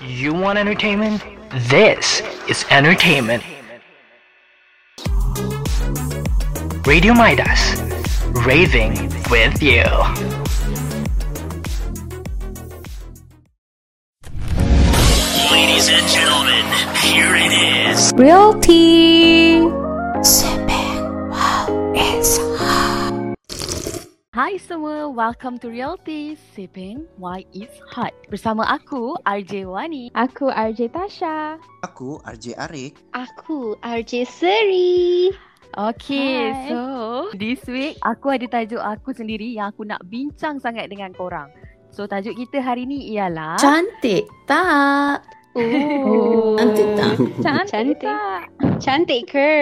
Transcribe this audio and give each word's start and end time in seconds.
You 0.00 0.32
want 0.32 0.60
entertainment? 0.60 1.24
This 1.68 2.22
is 2.48 2.64
entertainment. 2.70 3.42
Radio 6.86 7.14
Midas, 7.14 7.80
raving 8.46 8.94
with 9.28 9.60
you. 9.60 9.82
Ladies 15.50 15.88
and 15.88 16.06
gentlemen, 16.06 16.64
here 17.02 17.34
it 17.34 17.52
is. 17.90 18.12
Realty. 18.14 19.87
Hai 24.48 24.56
semua, 24.56 25.12
welcome 25.12 25.60
to 25.60 25.68
Realty 25.68 26.32
Sipping 26.56 27.04
Why 27.20 27.44
It's 27.52 27.76
Hot 27.92 28.16
Bersama 28.32 28.64
aku, 28.64 29.12
RJ 29.28 29.68
Wani 29.68 30.08
Aku 30.16 30.48
RJ 30.48 30.88
Tasha. 30.88 31.60
Aku 31.84 32.16
RJ 32.24 32.56
Arik. 32.56 32.96
Aku 33.12 33.76
RJ 33.84 34.24
Seri. 34.24 35.28
Okay, 35.76 36.48
Hai. 36.48 36.64
so 36.64 36.80
This 37.36 37.60
week, 37.68 38.00
aku 38.00 38.32
ada 38.32 38.48
tajuk 38.48 38.80
aku 38.80 39.12
sendiri 39.12 39.52
Yang 39.52 39.76
aku 39.76 39.82
nak 39.84 40.00
bincang 40.08 40.56
sangat 40.56 40.88
dengan 40.88 41.12
korang 41.12 41.52
So, 41.92 42.08
tajuk 42.08 42.32
kita 42.40 42.64
hari 42.64 42.88
ni 42.88 43.20
ialah 43.20 43.60
Cantik 43.60 44.24
tak? 44.48 45.28
Oh. 45.52 46.56
Cantik 46.56 46.88
tak? 46.96 47.14
Cantik, 47.44 47.68
Cantik. 47.68 48.00
tak? 48.00 48.42
Cantik 48.80 49.22
ke? 49.28 49.52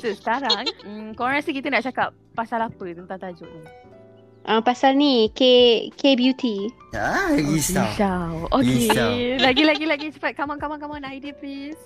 So, 0.00 0.12
sekarang 0.12 0.66
hmm, 0.84 1.08
Korang 1.14 1.40
rasa 1.40 1.50
kita 1.50 1.68
nak 1.68 1.84
cakap 1.84 2.12
pasal 2.32 2.60
apa 2.60 2.84
tentang 2.92 3.18
tajuk 3.18 3.48
ni? 3.48 3.62
Uh, 4.44 4.60
pasal 4.60 4.92
ni 4.92 5.32
K 5.32 5.40
K 5.96 6.20
beauty. 6.20 6.68
Ah, 6.92 7.32
risau. 7.32 7.80
Risau 7.80 8.52
Okay, 8.52 8.92
Risau. 8.92 9.10
lagi-lagi 9.40 9.84
lagi 9.88 10.06
cepat 10.12 10.36
Come 10.36 10.52
on, 10.52 10.58
come 10.60 10.76
on, 10.76 10.80
come 10.84 10.92
on 10.92 11.04
Idea 11.08 11.32
please 11.32 11.80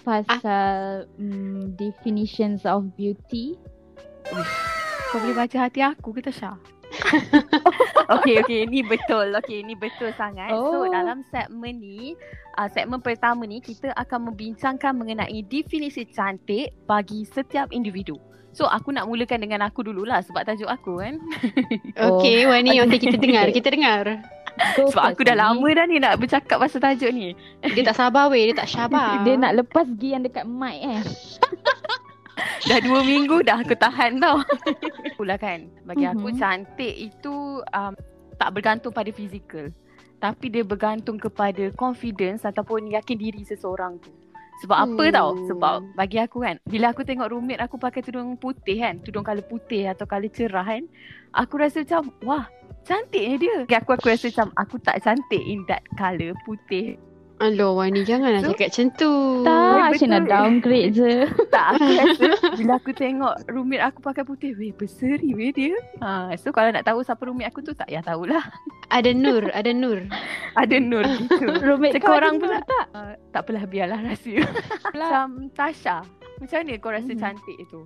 Pasal 0.00 1.04
mm, 1.16 1.76
definitions 1.76 2.64
of 2.64 2.88
beauty. 2.96 3.56
Kau 5.12 5.20
boleh 5.20 5.36
baca 5.36 5.68
hati 5.68 5.84
aku 5.84 6.16
ke 6.16 6.24
Tasha? 6.24 6.56
okay, 8.08 8.40
okay. 8.40 8.60
Ni 8.68 8.80
betul. 8.84 9.32
Okay, 9.40 9.62
ni 9.64 9.74
betul 9.74 10.10
sangat. 10.14 10.52
So, 10.52 10.84
Oh. 10.84 10.90
dalam 10.90 11.24
segmen 11.28 11.80
ni, 11.80 12.18
uh, 12.56 12.68
segmen 12.70 13.00
pertama 13.00 13.44
ni, 13.44 13.60
kita 13.60 13.92
akan 13.96 14.32
membincangkan 14.32 14.92
mengenai 14.94 15.40
definisi 15.46 16.04
cantik 16.08 16.74
bagi 16.84 17.24
setiap 17.28 17.70
individu. 17.70 18.16
So, 18.54 18.70
aku 18.70 18.94
nak 18.94 19.10
mulakan 19.10 19.42
dengan 19.42 19.66
aku 19.66 19.82
dululah 19.82 20.22
sebab 20.22 20.46
tajuk 20.46 20.70
aku 20.70 21.02
kan. 21.02 21.18
Okay, 21.98 22.46
Wani. 22.46 22.78
Okay, 22.86 22.98
kita 23.02 23.18
dengar. 23.18 23.50
Kita 23.50 23.68
dengar. 23.70 24.04
Go 24.78 24.86
Sebab 24.86 25.18
aku 25.18 25.26
dah 25.26 25.34
lama 25.34 25.66
dah 25.74 25.82
ni 25.90 25.98
nak 25.98 26.22
bercakap 26.22 26.62
pasal 26.62 26.78
tajuk 26.78 27.10
ni. 27.10 27.34
Dia 27.74 27.82
tak 27.90 27.98
sabar 27.98 28.30
weh. 28.30 28.46
Dia 28.46 28.62
tak 28.62 28.70
sabar. 28.70 29.26
Dia 29.26 29.34
nak 29.34 29.58
lepas 29.58 29.82
gi 29.98 30.14
yang 30.14 30.22
dekat 30.22 30.46
mic 30.46 30.78
eh. 30.78 31.02
Dah 32.68 32.78
dua 32.82 33.00
minggu 33.04 33.44
dah 33.44 33.60
aku 33.62 33.76
tahan 33.76 34.18
tau. 34.18 34.42
Pula 35.18 35.38
kan, 35.38 35.70
bagi 35.86 36.06
aku 36.08 36.34
Mhm. 36.34 36.38
cantik 36.38 36.94
itu 36.94 37.62
um, 37.70 37.94
tak 38.34 38.50
bergantung 38.50 38.90
pada 38.90 39.10
fizikal. 39.14 39.70
Tapi 40.18 40.48
dia 40.50 40.64
bergantung 40.64 41.20
kepada 41.20 41.68
confidence 41.76 42.42
ataupun 42.42 42.90
yakin 42.90 43.18
diri 43.20 43.44
seseorang 43.44 44.00
tu. 44.00 44.10
Sebab 44.64 44.78
apa 44.86 45.04
Hmm. 45.10 45.14
tau? 45.14 45.30
Sebab 45.50 45.74
bagi 45.94 46.18
aku 46.22 46.42
kan, 46.42 46.56
bila 46.64 46.94
aku 46.94 47.02
tengok 47.02 47.30
roommate 47.30 47.60
aku 47.60 47.76
pakai 47.76 48.00
tudung 48.00 48.38
putih 48.38 48.80
kan, 48.80 49.02
tudung 49.02 49.26
colour 49.26 49.44
putih 49.44 49.90
atau 49.90 50.06
colour 50.06 50.30
cerah 50.30 50.64
kan, 50.64 50.86
aku 51.34 51.54
rasa 51.58 51.82
macam, 51.82 52.14
wah, 52.22 52.46
cantiknya 52.86 53.34
dia. 53.36 53.56
Aku, 53.82 53.98
aku 53.98 54.06
rasa 54.08 54.30
macam, 54.30 54.48
aku 54.56 54.78
tak 54.80 55.02
cantik 55.02 55.42
in 55.42 55.66
that 55.66 55.82
colour 55.98 56.32
putih. 56.46 56.96
Alah, 57.34 57.70
Wani. 57.72 58.02
Janganlah 58.02 58.40
So- 58.40 58.54
cakap 58.54 58.68
macam 58.70 58.86
tu. 58.94 59.12
Tak, 59.42 59.58
betul. 59.84 59.96
Syed 59.96 60.08
nak 60.08 60.24
downgrade 60.24 60.90
je. 60.90 61.12
Tak, 61.54 61.66
aku 61.72 61.86
rasa 61.86 62.26
bila 62.54 62.72
aku 62.76 62.90
tengok 62.90 63.34
roommate 63.46 63.84
aku 63.84 63.98
pakai 64.00 64.22
putih, 64.22 64.54
weh 64.54 64.70
berseri 64.70 65.30
weh 65.32 65.50
dia. 65.50 65.74
Ha, 65.98 66.34
so 66.34 66.50
kalau 66.50 66.70
nak 66.70 66.82
tahu 66.82 67.00
siapa 67.00 67.22
roommate 67.22 67.50
aku 67.50 67.60
tu 67.60 67.70
tak 67.70 67.86
payah 67.86 68.02
tahulah. 68.02 68.42
Ada 68.88 69.10
Nur. 69.10 69.50
Ada 69.50 69.70
Nur. 69.70 69.98
Ada 70.60 70.76
Nur 70.78 71.02
gitu. 71.02 71.46
Roommate 71.66 71.94
Cakap 71.96 72.06
kau 72.06 72.14
orang 72.14 72.34
ada 72.34 72.40
pula. 72.40 72.54
Nur 72.54 72.64
tak? 72.64 72.86
Uh, 72.92 73.12
tak 73.28 73.40
apalah 73.42 73.64
biarlah 73.64 74.00
rahsia. 74.00 74.42
Macam 74.86 75.26
Tasha. 75.50 75.96
Macam 76.36 76.56
mana 76.60 76.72
kau 76.76 76.90
rasa 76.90 77.10
Hmm. 77.10 77.20
cantik 77.20 77.56
itu? 77.56 77.80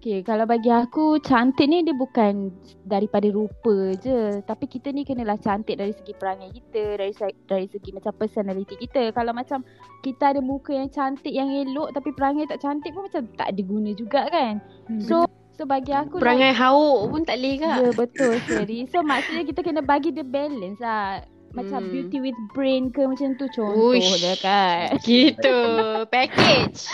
Okay, 0.00 0.24
kalau 0.24 0.48
bagi 0.48 0.72
aku 0.72 1.20
cantik 1.20 1.68
ni 1.68 1.84
dia 1.84 1.92
bukan 1.92 2.48
daripada 2.88 3.28
rupa 3.28 3.92
je. 4.00 4.40
Tapi 4.48 4.64
kita 4.64 4.96
ni 4.96 5.04
kenalah 5.04 5.36
cantik 5.36 5.76
dari 5.76 5.92
segi 5.92 6.16
perangai 6.16 6.48
kita, 6.56 6.96
dari 6.96 7.12
dari 7.44 7.68
segi 7.68 7.92
macam 7.92 8.16
personality 8.16 8.80
kita. 8.80 9.12
Kalau 9.12 9.36
macam 9.36 9.60
kita 10.00 10.32
ada 10.32 10.40
muka 10.40 10.72
yang 10.72 10.88
cantik, 10.88 11.36
yang 11.36 11.52
elok 11.52 11.92
tapi 11.92 12.16
perangai 12.16 12.48
tak 12.48 12.64
cantik 12.64 12.96
pun 12.96 13.12
macam 13.12 13.28
tak 13.36 13.52
ada 13.52 13.60
guna 13.60 13.90
juga 13.92 14.24
kan. 14.32 14.64
So, 15.04 15.28
so 15.52 15.68
bagi 15.68 15.92
aku 15.92 16.16
Perangai 16.16 16.56
hauk 16.56 17.12
pun 17.12 17.20
tak 17.28 17.36
boleh 17.36 17.54
kak. 17.60 17.76
Ya 17.84 17.90
betul 17.92 18.32
Sherry 18.48 18.88
So 18.88 19.04
maksudnya 19.04 19.44
kita 19.44 19.60
kena 19.60 19.84
bagi 19.84 20.16
dia 20.16 20.24
balance 20.24 20.80
lah 20.80 21.20
Macam 21.50 21.80
Hmm. 21.80 21.90
beauty 21.90 22.16
with 22.20 22.38
brain 22.50 22.88
ke 22.88 23.02
macam 23.02 23.34
tu 23.34 23.44
Contoh 23.50 23.90
Uish. 23.90 24.22
kan 24.38 24.94
Gitu. 25.02 25.56
Package. 26.06 26.78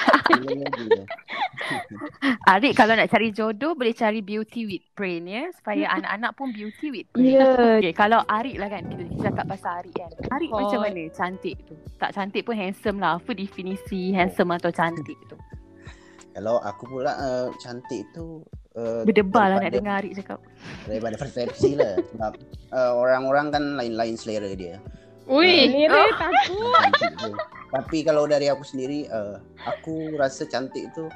Arik 2.47 2.73
kalau 2.73 2.95
nak 2.95 3.07
cari 3.07 3.31
jodoh 3.31 3.73
boleh 3.73 3.93
cari 3.93 4.21
beauty 4.21 4.65
with 4.65 4.85
brain 4.93 5.27
ya. 5.27 5.49
Supaya 5.53 5.91
anak-anak 5.97 6.31
pun 6.35 6.51
beauty 6.51 6.87
with 6.91 7.07
brain. 7.13 7.37
Ya 7.37 7.79
Okay, 7.79 7.93
kalau 7.93 8.21
Arik 8.25 8.57
lah 8.57 8.69
kan, 8.69 8.83
kita 8.87 9.03
cakap 9.23 9.45
pasal 9.47 9.71
Arik 9.83 9.95
kan. 9.95 10.11
Arik 10.33 10.49
Hot. 10.51 10.59
macam 10.63 10.79
mana 10.83 11.03
cantik 11.11 11.55
tu? 11.63 11.75
Tak 11.99 12.11
cantik 12.13 12.43
pun 12.43 12.55
handsome 12.55 12.97
lah. 12.97 13.19
Apa 13.19 13.31
definisi 13.33 14.11
handsome 14.11 14.51
atau 14.53 14.71
cantik 14.71 15.17
tu? 15.27 15.37
Kalau 16.37 16.61
aku 16.61 16.85
pula 16.87 17.17
uh, 17.17 17.49
cantik 17.57 18.05
tu 18.13 18.45
uh, 18.77 19.01
Berdebar 19.09 19.49
lah 19.49 19.59
nak 19.59 19.73
dengar 19.73 20.05
Arik 20.05 20.21
cakap. 20.21 20.37
Daripada 20.85 21.17
persepsi 21.17 21.73
lah. 21.73 21.97
Sebab 22.13 22.33
uh, 22.71 22.93
orang-orang 22.93 23.49
kan 23.49 23.65
lain-lain 23.75 24.21
selera 24.21 24.53
dia. 24.53 24.77
Ui. 25.27 25.73
Selera 25.73 25.97
takut 26.13 26.61
Cantik 26.93 27.13
tu. 27.17 27.31
Tapi 27.67 27.99
kalau 28.05 28.29
dari 28.29 28.47
aku 28.47 28.63
sendiri, 28.63 29.09
uh, 29.09 29.41
aku 29.65 30.15
rasa 30.15 30.45
cantik 30.45 30.93
tu 30.93 31.09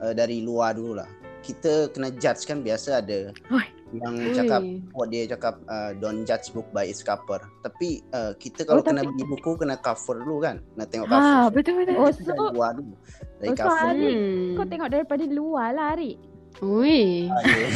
uh, 0.00 0.12
dari 0.12 0.40
luar 0.40 0.72
dulu 0.72 0.98
lah. 0.98 1.08
Kita 1.42 1.92
kena 1.92 2.08
judge 2.16 2.42
kan 2.42 2.62
biasa 2.62 3.02
ada 3.02 3.28
Oi. 3.50 3.66
yang 3.92 4.14
cakap 4.32 4.62
Ui. 4.62 4.78
buat 4.90 5.10
dia 5.10 5.26
cakap 5.26 5.60
uh, 5.66 5.90
don't 5.94 6.22
judge 6.22 6.48
book 6.50 6.66
by 6.70 6.82
its 6.82 7.02
cover. 7.02 7.38
Tapi 7.60 8.00
uh, 8.10 8.32
kita 8.34 8.64
kalau 8.64 8.80
Oh, 8.80 8.84
kena 8.84 9.04
tapi- 9.04 9.14
beli 9.14 9.24
buku 9.28 9.52
kena 9.54 9.76
cover 9.76 10.16
dulu 10.16 10.40
kan. 10.40 10.64
Nak 10.74 10.88
tengok 10.88 11.06
cover. 11.06 11.20
Ha, 11.20 11.44
So, 11.44 11.50
betul 11.52 11.72
betul. 11.76 11.94
Oh 11.98 12.08
so 12.08 12.32
luar 12.50 12.72
dulu. 12.72 12.94
Dari 13.42 13.50
Oh, 13.52 13.58
so. 13.58 13.90
Arik 13.90 14.14
Hmm. 14.14 14.54
Kau 14.54 14.66
tengok 14.70 14.88
daripada 14.94 15.24
luar 15.26 15.74
lah 15.74 15.98
Arik 15.98 16.16
Ui. 16.62 17.26
Ah, 17.26 17.42
ya. 17.42 17.68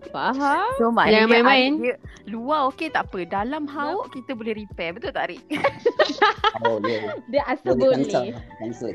Faham 0.14 0.70
So 0.80 0.88
Jangan 0.94 1.28
main-main. 1.28 1.70
Dia 1.76 1.94
luar 2.30 2.70
okey 2.72 2.88
tak 2.88 3.10
apa. 3.10 3.26
Dalam 3.26 3.68
hauk 3.68 4.14
kita 4.14 4.32
boleh 4.32 4.54
repair. 4.64 4.94
Betul 4.96 5.12
tak 5.12 5.28
Arik? 5.28 5.42
Oh, 6.64 6.80
ya. 6.80 7.20
Dia 7.28 7.42
asal 7.44 7.76
Boleh 7.76 8.00
boleh 8.00 8.08
cancel. 8.08 8.24
Cancel. 8.56 8.94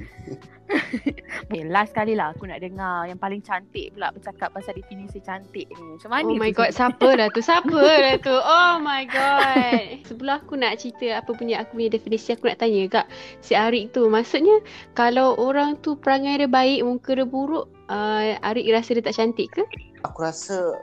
Okay, 1.50 1.66
last 1.66 1.98
kali 1.98 2.14
lah 2.14 2.34
aku 2.34 2.46
nak 2.46 2.62
dengar 2.62 3.10
yang 3.10 3.18
paling 3.18 3.42
cantik 3.42 3.90
pula 3.98 4.14
bercakap 4.14 4.54
pasal 4.54 4.78
definisi 4.78 5.18
cantik 5.18 5.66
ni. 5.66 5.98
Macam 5.98 6.10
mana 6.14 6.30
Oh 6.30 6.38
my 6.38 6.52
god, 6.54 6.70
siapa 6.70 7.18
dah 7.18 7.28
tu? 7.34 7.42
Siapa 7.42 7.80
dah 8.06 8.18
tu? 8.22 8.36
Oh 8.38 8.78
my 8.78 9.04
god. 9.10 10.06
Sebelum 10.06 10.36
aku 10.46 10.54
nak 10.62 10.78
cerita 10.78 11.26
apa 11.26 11.32
punya 11.34 11.66
aku 11.66 11.82
punya 11.82 11.90
definisi 11.98 12.38
aku 12.38 12.54
nak 12.54 12.62
tanya 12.62 12.86
kak 12.86 13.08
si 13.42 13.58
Arik 13.58 13.98
tu. 13.98 14.06
Maksudnya 14.06 14.62
kalau 14.94 15.34
orang 15.42 15.80
tu 15.82 15.98
perangai 15.98 16.38
dia 16.38 16.50
baik, 16.50 16.86
muka 16.86 17.18
dia 17.18 17.26
buruk, 17.26 17.66
uh, 17.90 18.38
Arik 18.46 18.70
rasa 18.70 18.94
dia 18.94 19.04
tak 19.06 19.18
cantik 19.18 19.50
ke? 19.58 19.64
Aku 20.06 20.22
rasa 20.22 20.78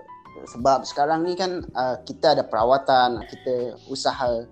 sebab 0.45 0.85
sekarang 0.85 1.25
ni 1.25 1.39
kan 1.39 1.65
uh, 1.73 1.97
kita 2.05 2.37
ada 2.37 2.45
perawatan, 2.45 3.25
kita 3.31 3.79
usaha. 3.89 4.45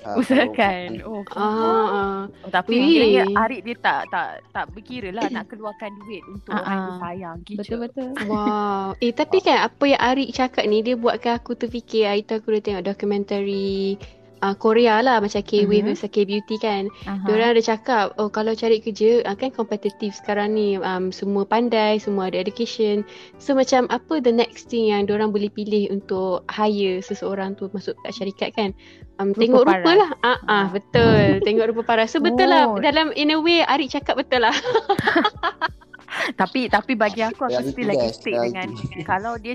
Uh, 0.00 0.16
Usahakan. 0.16 1.04
Oh, 1.04 1.20
Ah, 1.36 2.24
oh 2.24 2.48
tapi 2.48 2.72
kiranya 2.80 3.28
Arik 3.36 3.68
dia 3.68 3.76
tak 3.76 4.08
tak 4.08 4.40
tak 4.48 4.64
berkira 4.72 5.12
lah 5.12 5.28
nak 5.28 5.52
keluarkan 5.52 5.92
duit 6.00 6.24
untuk 6.24 6.50
Ah, 6.50 6.60
orang 6.60 6.72
yang 6.72 6.80
dia 6.80 6.96
sayang. 7.04 7.36
Gitu. 7.44 7.58
Betul-betul 7.60 8.08
Wow. 8.24 8.96
Eh 8.98 9.12
tapi 9.12 9.44
kan 9.44 9.60
apa 9.60 9.84
yang 9.84 10.00
Arik 10.00 10.32
cakap 10.32 10.64
ni 10.64 10.80
dia 10.80 10.96
buatkan 10.96 11.36
aku 11.36 11.52
terfikir 11.52 12.08
hari 12.08 12.24
tu 12.24 12.32
aku 12.32 12.48
dah 12.56 12.62
tengok 12.64 12.84
dokumentari 12.86 14.00
uh, 14.40 14.52
Korea 14.52 14.98
lah 14.98 15.18
macam 15.18 15.38
K-Wave 15.38 15.82
Mhm. 15.82 15.88
versus 15.88 16.08
K-Beauty 16.08 16.56
kan. 16.56 16.88
Aha. 17.04 17.24
Diorang 17.24 17.52
ada 17.52 17.62
cakap, 17.62 18.12
oh 18.16 18.26
kalau 18.26 18.52
cari 18.52 18.78
kerja, 18.78 19.22
ah, 19.22 19.32
kan 19.32 19.48
kompetitif 19.48 20.12
sekarang 20.14 20.52
ni, 20.52 20.76
um, 20.76 21.08
semua 21.08 21.44
pandai, 21.44 21.96
semua 21.96 22.28
ada 22.28 22.36
education. 22.36 23.04
So 23.36 23.52
macam 23.52 23.88
apa 23.88 24.18
the 24.18 24.30
next 24.30 24.66
thing 24.66 24.88
yang 24.88 25.04
diorang 25.04 25.30
boleh 25.30 25.48
pilih 25.48 25.88
untuk 25.90 26.42
hire 26.48 27.00
seseorang 27.00 27.54
tu 27.54 27.68
masuk 27.70 27.94
kat 28.00 28.12
syarikat 28.12 28.50
kan? 28.52 28.70
Um, 29.16 29.30
Rupa 29.30 29.40
tengok 29.40 29.62
rupa 29.62 29.74
paras. 29.76 29.96
lah. 29.96 30.10
Ah, 30.22 30.38
ah, 30.46 30.66
betul. 30.68 31.22
tengok 31.42 31.66
rupa 31.70 31.82
paras. 31.86 32.08
So 32.08 32.18
betul 32.18 32.48
lah. 32.48 32.64
Oh. 32.66 32.80
Dalam 32.80 33.12
in 33.14 33.30
a 33.30 33.38
way, 33.38 33.60
Arik 33.62 33.92
cakap 33.92 34.16
betul 34.16 34.40
lah. 34.40 34.52
Tapi 36.32 36.66
tapi 36.66 36.92
bagi 36.94 37.22
aku 37.22 37.46
aku 37.46 37.62
still 37.64 37.86
lagi 37.86 38.10
stick 38.10 38.34
reality. 38.34 38.50
dengan 38.50 38.68
kalau 39.04 39.38
dia 39.38 39.54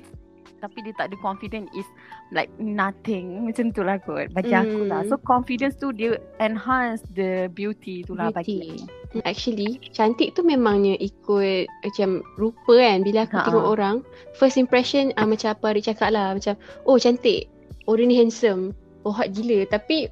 tapi 0.57 0.81
dia 0.81 0.95
tak 0.95 1.11
ada 1.11 1.17
confidence 1.19 1.67
is 1.73 1.85
like 2.29 2.49
nothing 2.57 3.45
macam 3.45 3.69
tu 3.69 3.85
lah 3.85 4.01
kot 4.01 4.33
bagi 4.33 4.49
aku 4.51 4.89
lah 4.89 5.01
Hmm. 5.01 5.09
so 5.09 5.15
confidence 5.19 5.77
tu 5.77 5.89
dia 5.89 6.17
enhance 6.39 7.05
the 7.13 7.45
beauty 7.51 8.01
tu 8.01 8.13
lah 8.13 8.29
bagi 8.29 8.59
Beauty. 8.59 8.81
aku. 8.81 9.23
Actually, 9.23 9.79
cantik 9.95 10.35
tu 10.35 10.43
memangnya 10.43 10.99
ikut 10.99 11.71
macam 11.87 12.19
rupa 12.35 12.75
kan. 12.75 12.99
Bila 12.99 13.23
aku 13.23 13.39
Ha-ha. 13.39 13.47
tengok 13.47 13.63
orang, 13.65 13.95
first 14.35 14.59
impression 14.59 15.15
uh, 15.15 15.23
macam 15.23 15.55
apa 15.55 15.71
Adik 15.71 15.87
cakap 15.87 16.11
lah. 16.11 16.35
Macam, 16.35 16.59
oh 16.83 16.99
cantik. 16.99 17.47
Oh 17.87 17.95
dia 17.95 18.03
ni 18.03 18.19
handsome. 18.19 18.75
Oh 19.07 19.15
hot 19.15 19.31
gila. 19.31 19.63
Tapi, 19.71 20.11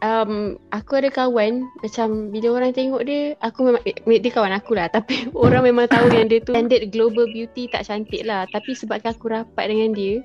um, 0.00 0.56
aku 0.72 1.04
ada 1.04 1.12
kawan, 1.12 1.68
macam 1.84 2.32
bila 2.32 2.56
orang 2.56 2.72
tengok 2.72 3.04
dia, 3.04 3.36
aku 3.44 3.68
memang, 3.68 3.82
eh, 3.84 3.92
dia 4.16 4.32
kawan 4.32 4.56
aku 4.56 4.72
lah. 4.72 4.88
Tapi 4.88 5.28
orang 5.36 5.68
memang 5.68 5.84
tahu 5.84 6.08
yang 6.08 6.24
dia 6.24 6.40
tu 6.40 6.56
standard 6.56 6.88
global 6.88 7.28
beauty 7.28 7.68
tak 7.68 7.84
cantik 7.84 8.24
lah. 8.24 8.48
Tapi 8.48 8.72
sebabkan 8.72 9.12
aku 9.12 9.28
rapat 9.28 9.68
dengan 9.68 9.92
dia, 9.92 10.24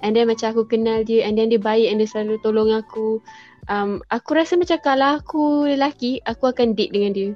and 0.00 0.12
then 0.12 0.24
macam 0.24 0.50
aku 0.50 0.64
kenal 0.64 1.02
dia, 1.02 1.22
and 1.22 1.36
then 1.36 1.46
dia 1.46 1.58
baik 1.58 1.86
and 1.86 1.98
dia 1.98 2.08
selalu 2.08 2.40
tolong 2.40 2.70
aku. 2.70 3.20
Um, 3.64 4.02
aku 4.08 4.34
rasa 4.34 4.54
macam 4.54 4.76
kalau 4.78 5.16
aku 5.16 5.44
lelaki, 5.66 6.18
aku 6.22 6.48
akan 6.48 6.72
date 6.72 6.90
dengan 6.90 7.12
dia. 7.12 7.28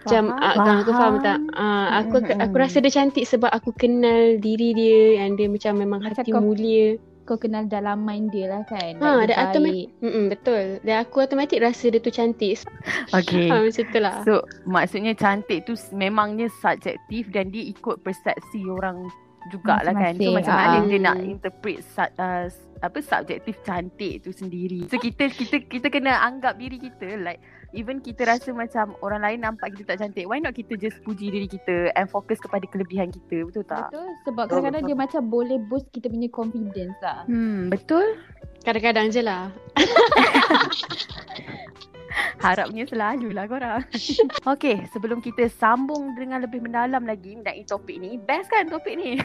Macam 0.00 0.32
Faham. 0.32 0.40
uh, 0.40 0.54
kau 0.56 0.74
aku 0.80 0.92
faham 0.94 1.14
tak? 1.20 1.38
Uh, 1.52 1.88
aku 1.98 2.16
Mm-mm. 2.18 2.40
aku 2.40 2.54
rasa 2.56 2.76
dia 2.78 2.88
cantik 2.90 3.22
sebab 3.22 3.50
aku 3.50 3.70
kenal 3.72 4.38
diri 4.38 4.72
dia 4.72 5.20
and 5.20 5.36
dia 5.36 5.46
macam 5.46 5.76
memang 5.76 6.00
Macam 6.00 6.16
hati 6.16 6.32
kau- 6.32 6.40
mulia. 6.40 6.96
Kau 7.22 7.36
kenal 7.36 7.68
dalaman 7.68 8.32
dia 8.32 8.48
lah 8.48 8.64
kan. 8.64 8.96
Ha, 8.96 9.20
dia 9.20 9.24
ada 9.28 9.34
automatik. 9.44 9.92
baik. 9.92 10.08
Mm 10.08 10.24
betul. 10.32 10.64
Dan 10.80 10.96
aku 10.98 11.16
automatik 11.20 11.60
rasa 11.60 11.92
dia 11.92 12.00
tu 12.00 12.08
cantik. 12.08 12.56
okay 13.12 13.46
Ha, 13.46 13.60
macam 13.60 13.84
tu 13.84 13.98
lah. 14.00 14.16
So 14.24 14.34
maksudnya 14.64 15.12
cantik 15.12 15.68
tu 15.68 15.76
memangnya 15.92 16.48
subjektif 16.56 17.28
dan 17.28 17.52
dia 17.52 17.68
ikut 17.68 18.00
persepsi 18.00 18.64
orang 18.64 19.12
jugalah 19.50 19.94
kan. 19.94 20.14
So 20.18 20.34
macam 20.34 20.54
mana 20.54 20.76
ah. 20.78 20.86
dia 20.86 20.98
nak 20.98 21.16
interpret 21.22 21.78
su- 21.86 22.14
uh, 22.18 22.46
apa 22.78 22.98
subjektif 23.02 23.58
cantik 23.66 24.22
tu 24.22 24.30
sendiri. 24.30 24.86
So 24.90 24.98
kita 24.98 25.30
kita 25.30 25.66
kita 25.66 25.86
kena 25.90 26.22
anggap 26.22 26.58
diri 26.58 26.78
kita 26.78 27.18
like 27.18 27.42
even 27.76 28.00
kita 28.00 28.24
rasa 28.24 28.54
macam 28.54 28.96
orang 29.04 29.20
lain 29.20 29.44
nampak 29.44 29.76
kita 29.76 29.94
tak 29.94 30.06
cantik, 30.06 30.24
why 30.24 30.40
not 30.40 30.56
kita 30.56 30.72
just 30.80 30.96
puji 31.04 31.28
diri 31.28 31.44
kita 31.44 31.92
and 31.98 32.08
fokus 32.08 32.40
kepada 32.40 32.64
kelebihan 32.64 33.12
kita, 33.12 33.44
betul 33.44 33.64
tak? 33.68 33.92
Betul. 33.92 34.08
Sebab 34.24 34.44
kadang-kadang 34.48 34.88
dia 34.88 34.96
macam 34.96 35.22
boleh 35.28 35.60
boost 35.68 35.84
kita 35.92 36.08
punya 36.08 36.32
confidence 36.32 36.96
lah. 37.04 37.28
Hmm, 37.28 37.68
betul. 37.68 38.16
Kadang-kadang 38.64 39.12
je 39.12 39.20
lah. 39.20 39.52
Harapnya 42.44 42.84
selalulah 42.88 43.44
korang. 43.48 43.80
okay, 44.52 44.84
sebelum 44.92 45.20
kita 45.20 45.48
sambung 45.52 46.16
dengan 46.16 46.44
lebih 46.44 46.64
mendalam 46.64 47.04
lagi 47.04 47.36
mengenai 47.36 47.64
topik 47.68 48.00
ni, 48.00 48.16
best 48.16 48.48
kan 48.48 48.68
topik 48.68 48.96
ni? 48.96 49.20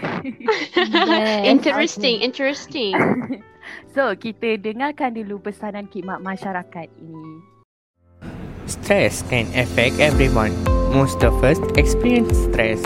Yes, 0.75 1.47
interesting, 1.47 2.21
interesting. 2.21 2.95
So, 3.95 4.11
kita 4.11 4.59
dengarkan 4.59 5.15
dulu 5.15 5.39
pesanan 5.39 5.87
khidmat 5.87 6.19
masyarakat 6.19 6.87
ini. 6.99 7.27
Stress 8.67 9.23
can 9.31 9.47
affect 9.55 10.03
everyone. 10.03 10.51
Most 10.91 11.23
of 11.23 11.39
us 11.47 11.55
experience 11.79 12.35
stress. 12.51 12.83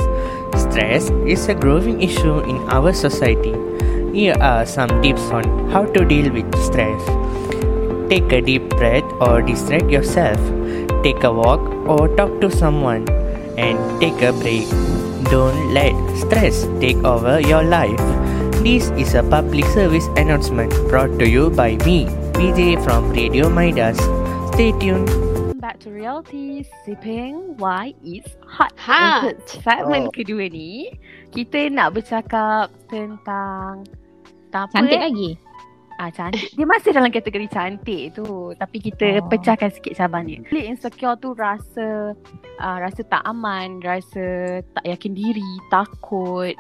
Stress 0.54 1.10
is 1.26 1.50
a 1.50 1.58
growing 1.58 1.98
issue 1.98 2.46
in 2.46 2.62
our 2.70 2.94
society. 2.94 3.58
Here 4.14 4.38
are 4.38 4.70
some 4.70 4.90
tips 5.02 5.34
on 5.34 5.46
how 5.70 5.86
to 5.98 6.02
deal 6.06 6.30
with 6.30 6.50
stress. 6.62 7.02
Take 8.08 8.32
a 8.32 8.40
deep 8.42 8.70
breath 8.80 9.04
or 9.20 9.42
distract 9.42 9.90
yourself. 9.92 10.40
Take 11.04 11.24
a 11.24 11.32
walk 11.32 11.60
or 11.88 12.08
talk 12.16 12.40
to 12.42 12.50
someone. 12.50 13.04
And 13.58 13.76
take 14.00 14.22
a 14.22 14.32
break. 14.32 14.68
Don't 15.28 15.74
let 15.74 15.92
stress 16.16 16.64
take 16.80 16.98
over 17.04 17.40
your 17.42 17.64
life. 17.64 18.00
This 18.64 18.90
is 18.96 19.14
a 19.14 19.24
public 19.24 19.66
service 19.76 20.08
announcement 20.16 20.72
brought 20.88 21.20
to 21.20 21.28
you 21.28 21.50
by 21.50 21.76
me, 21.84 22.08
PJ 22.34 22.80
from 22.84 23.12
Radio 23.12 23.50
Midas. 23.50 24.00
Stay 24.56 24.72
tuned. 24.80 25.10
Back 25.60 25.80
to 25.84 25.92
reality. 25.92 26.64
Sipping 26.86 27.58
why 27.60 27.92
it's 28.06 28.40
hot. 28.48 28.72
Hot. 28.80 29.36
Untuk 29.36 29.44
segmen 29.52 30.08
Oh. 30.08 30.14
kedua 30.16 30.48
ni, 30.48 30.96
kita 31.36 31.68
nak 31.68 31.92
bercakap 31.92 32.72
tentang 32.88 33.84
tak 34.48 34.72
apa 34.72 34.74
Cantik 34.80 34.96
eh? 34.96 35.04
lagi. 35.12 35.30
Ah 35.98 36.14
cantik. 36.14 36.54
Dia 36.54 36.66
masih 36.70 36.94
dalam 36.94 37.10
kategori 37.10 37.50
cantik 37.50 38.14
tu, 38.14 38.54
tapi 38.54 38.78
kita 38.78 39.18
Oh. 39.18 39.26
pecahkan 39.26 39.74
sikit 39.74 39.98
cabaran 39.98 40.30
dia. 40.30 40.40
Really 40.54 40.70
insecure 40.70 41.18
tu 41.18 41.34
rasa 41.34 42.14
uh, 42.62 42.78
rasa 42.78 43.02
tak 43.02 43.26
aman, 43.26 43.82
rasa 43.82 44.62
tak 44.62 44.86
yakin 44.86 45.18
diri, 45.18 45.52
takut. 45.74 46.54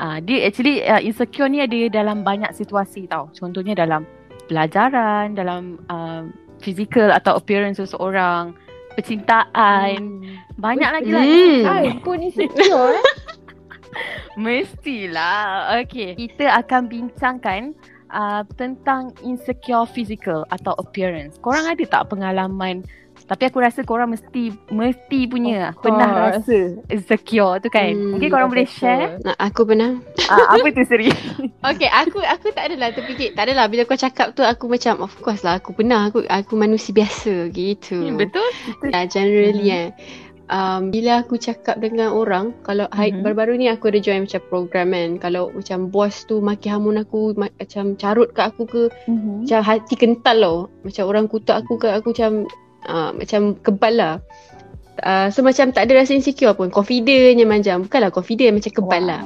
Ah 0.00 0.24
dia 0.24 0.48
actually 0.48 0.80
uh, 0.88 1.04
insecure 1.04 1.52
ni 1.52 1.60
ada 1.60 1.76
dalam 1.92 2.24
banyak 2.24 2.48
situasi 2.56 3.04
tau. 3.12 3.28
Contohnya 3.36 3.76
dalam 3.76 4.08
pelajaran, 4.48 5.36
dalam 5.36 5.76
uh, 5.92 6.24
physical 6.64 7.12
atau 7.12 7.36
appearance 7.36 7.76
seseorang, 7.76 8.56
percintaan, 8.96 10.24
banyak 10.56 10.90
lagi 10.90 11.10
lah. 11.12 11.24
Hmm. 11.28 11.60
Ay, 11.68 11.86
pun 12.00 12.24
insecure 12.24 12.96
eh. 12.96 13.04
Mestilah. 14.38 15.76
Okay. 15.84 16.14
Kita 16.14 16.62
akan 16.62 16.88
bincangkan 16.88 17.74
uh, 18.10 18.42
tentang 18.56 19.12
insecure 19.22 19.84
physical 19.84 20.44
atau 20.48 20.72
appearance. 20.76 21.36
Korang 21.38 21.68
ada 21.68 21.84
tak 21.84 22.08
pengalaman 22.08 22.84
tapi 23.26 23.44
aku 23.44 23.58
rasa 23.58 23.82
korang 23.82 24.14
mesti 24.14 24.54
mesti 24.70 25.26
punya 25.26 25.74
Of 25.74 25.82
pernah 25.82 26.08
course. 26.08 26.46
rasa 26.46 26.58
insecure 26.86 27.58
tu 27.58 27.68
kan. 27.68 27.90
Hmm, 27.90 28.14
Mungkin 28.14 28.28
korang 28.30 28.48
boleh 28.48 28.64
share 28.64 29.18
Nah, 29.20 29.34
aku 29.36 29.66
pernah. 29.66 29.98
uh, 30.30 30.46
apa 30.54 30.66
tu 30.70 30.82
Seri? 30.86 31.10
Okay, 31.68 31.90
aku 31.90 32.22
aku 32.22 32.54
tak 32.54 32.70
adalah 32.70 32.94
terfikir. 32.94 33.34
Tak 33.34 33.50
adalah 33.50 33.66
bila 33.66 33.82
kau 33.84 33.98
cakap 33.98 34.32
tu 34.32 34.46
aku 34.46 34.70
macam 34.70 35.02
of 35.02 35.12
course 35.18 35.42
lah 35.42 35.58
aku 35.58 35.74
pernah 35.74 36.06
aku 36.08 36.22
aku 36.24 36.54
manusia 36.54 36.94
biasa 36.94 37.50
gitu. 37.50 37.98
Hmm, 37.98 38.16
Betul? 38.16 38.46
Ya, 38.88 39.04
generally 39.04 39.66
eh. 39.68 39.88
Um, 40.48 40.88
bila 40.88 41.20
aku 41.20 41.36
cakap 41.36 41.76
dengan 41.76 42.16
orang, 42.16 42.56
kalau 42.64 42.88
hari, 42.88 43.12
Mhm. 43.12 43.20
baru-baru 43.20 43.52
ni 43.60 43.66
aku 43.68 43.92
ada 43.92 44.00
join 44.00 44.24
macam 44.24 44.40
program 44.48 44.96
kan. 44.96 45.10
Kalau 45.20 45.52
macam 45.52 45.92
bos 45.92 46.24
tu 46.24 46.40
maki 46.40 46.72
hamun 46.72 47.04
aku, 47.04 47.36
ma- 47.36 47.52
macam 47.52 48.00
carut 48.00 48.32
kat 48.32 48.56
aku 48.56 48.64
ke, 48.64 48.82
Mhm. 49.04 49.44
macam 49.44 49.60
hati 49.60 49.94
kental 50.00 50.36
tau. 50.40 50.58
Macam 50.88 51.04
orang 51.04 51.28
kutuk 51.28 51.52
aku 51.52 51.76
ke, 51.76 51.92
aku 51.92 52.16
macam 52.16 52.48
uh, 52.88 53.10
macam 53.12 53.60
kebal 53.60 53.94
lah. 54.00 54.14
Uh, 55.04 55.28
so 55.30 55.44
macam 55.44 55.70
tak 55.70 55.84
ada 55.84 56.00
rasa 56.00 56.16
insecure 56.16 56.56
pun. 56.56 56.72
Confident 56.72 57.36
je 57.36 57.44
macam. 57.44 57.84
Bukanlah 57.84 58.10
confident, 58.10 58.56
macam 58.56 58.72
kebal 58.72 59.04
lah. 59.04 59.22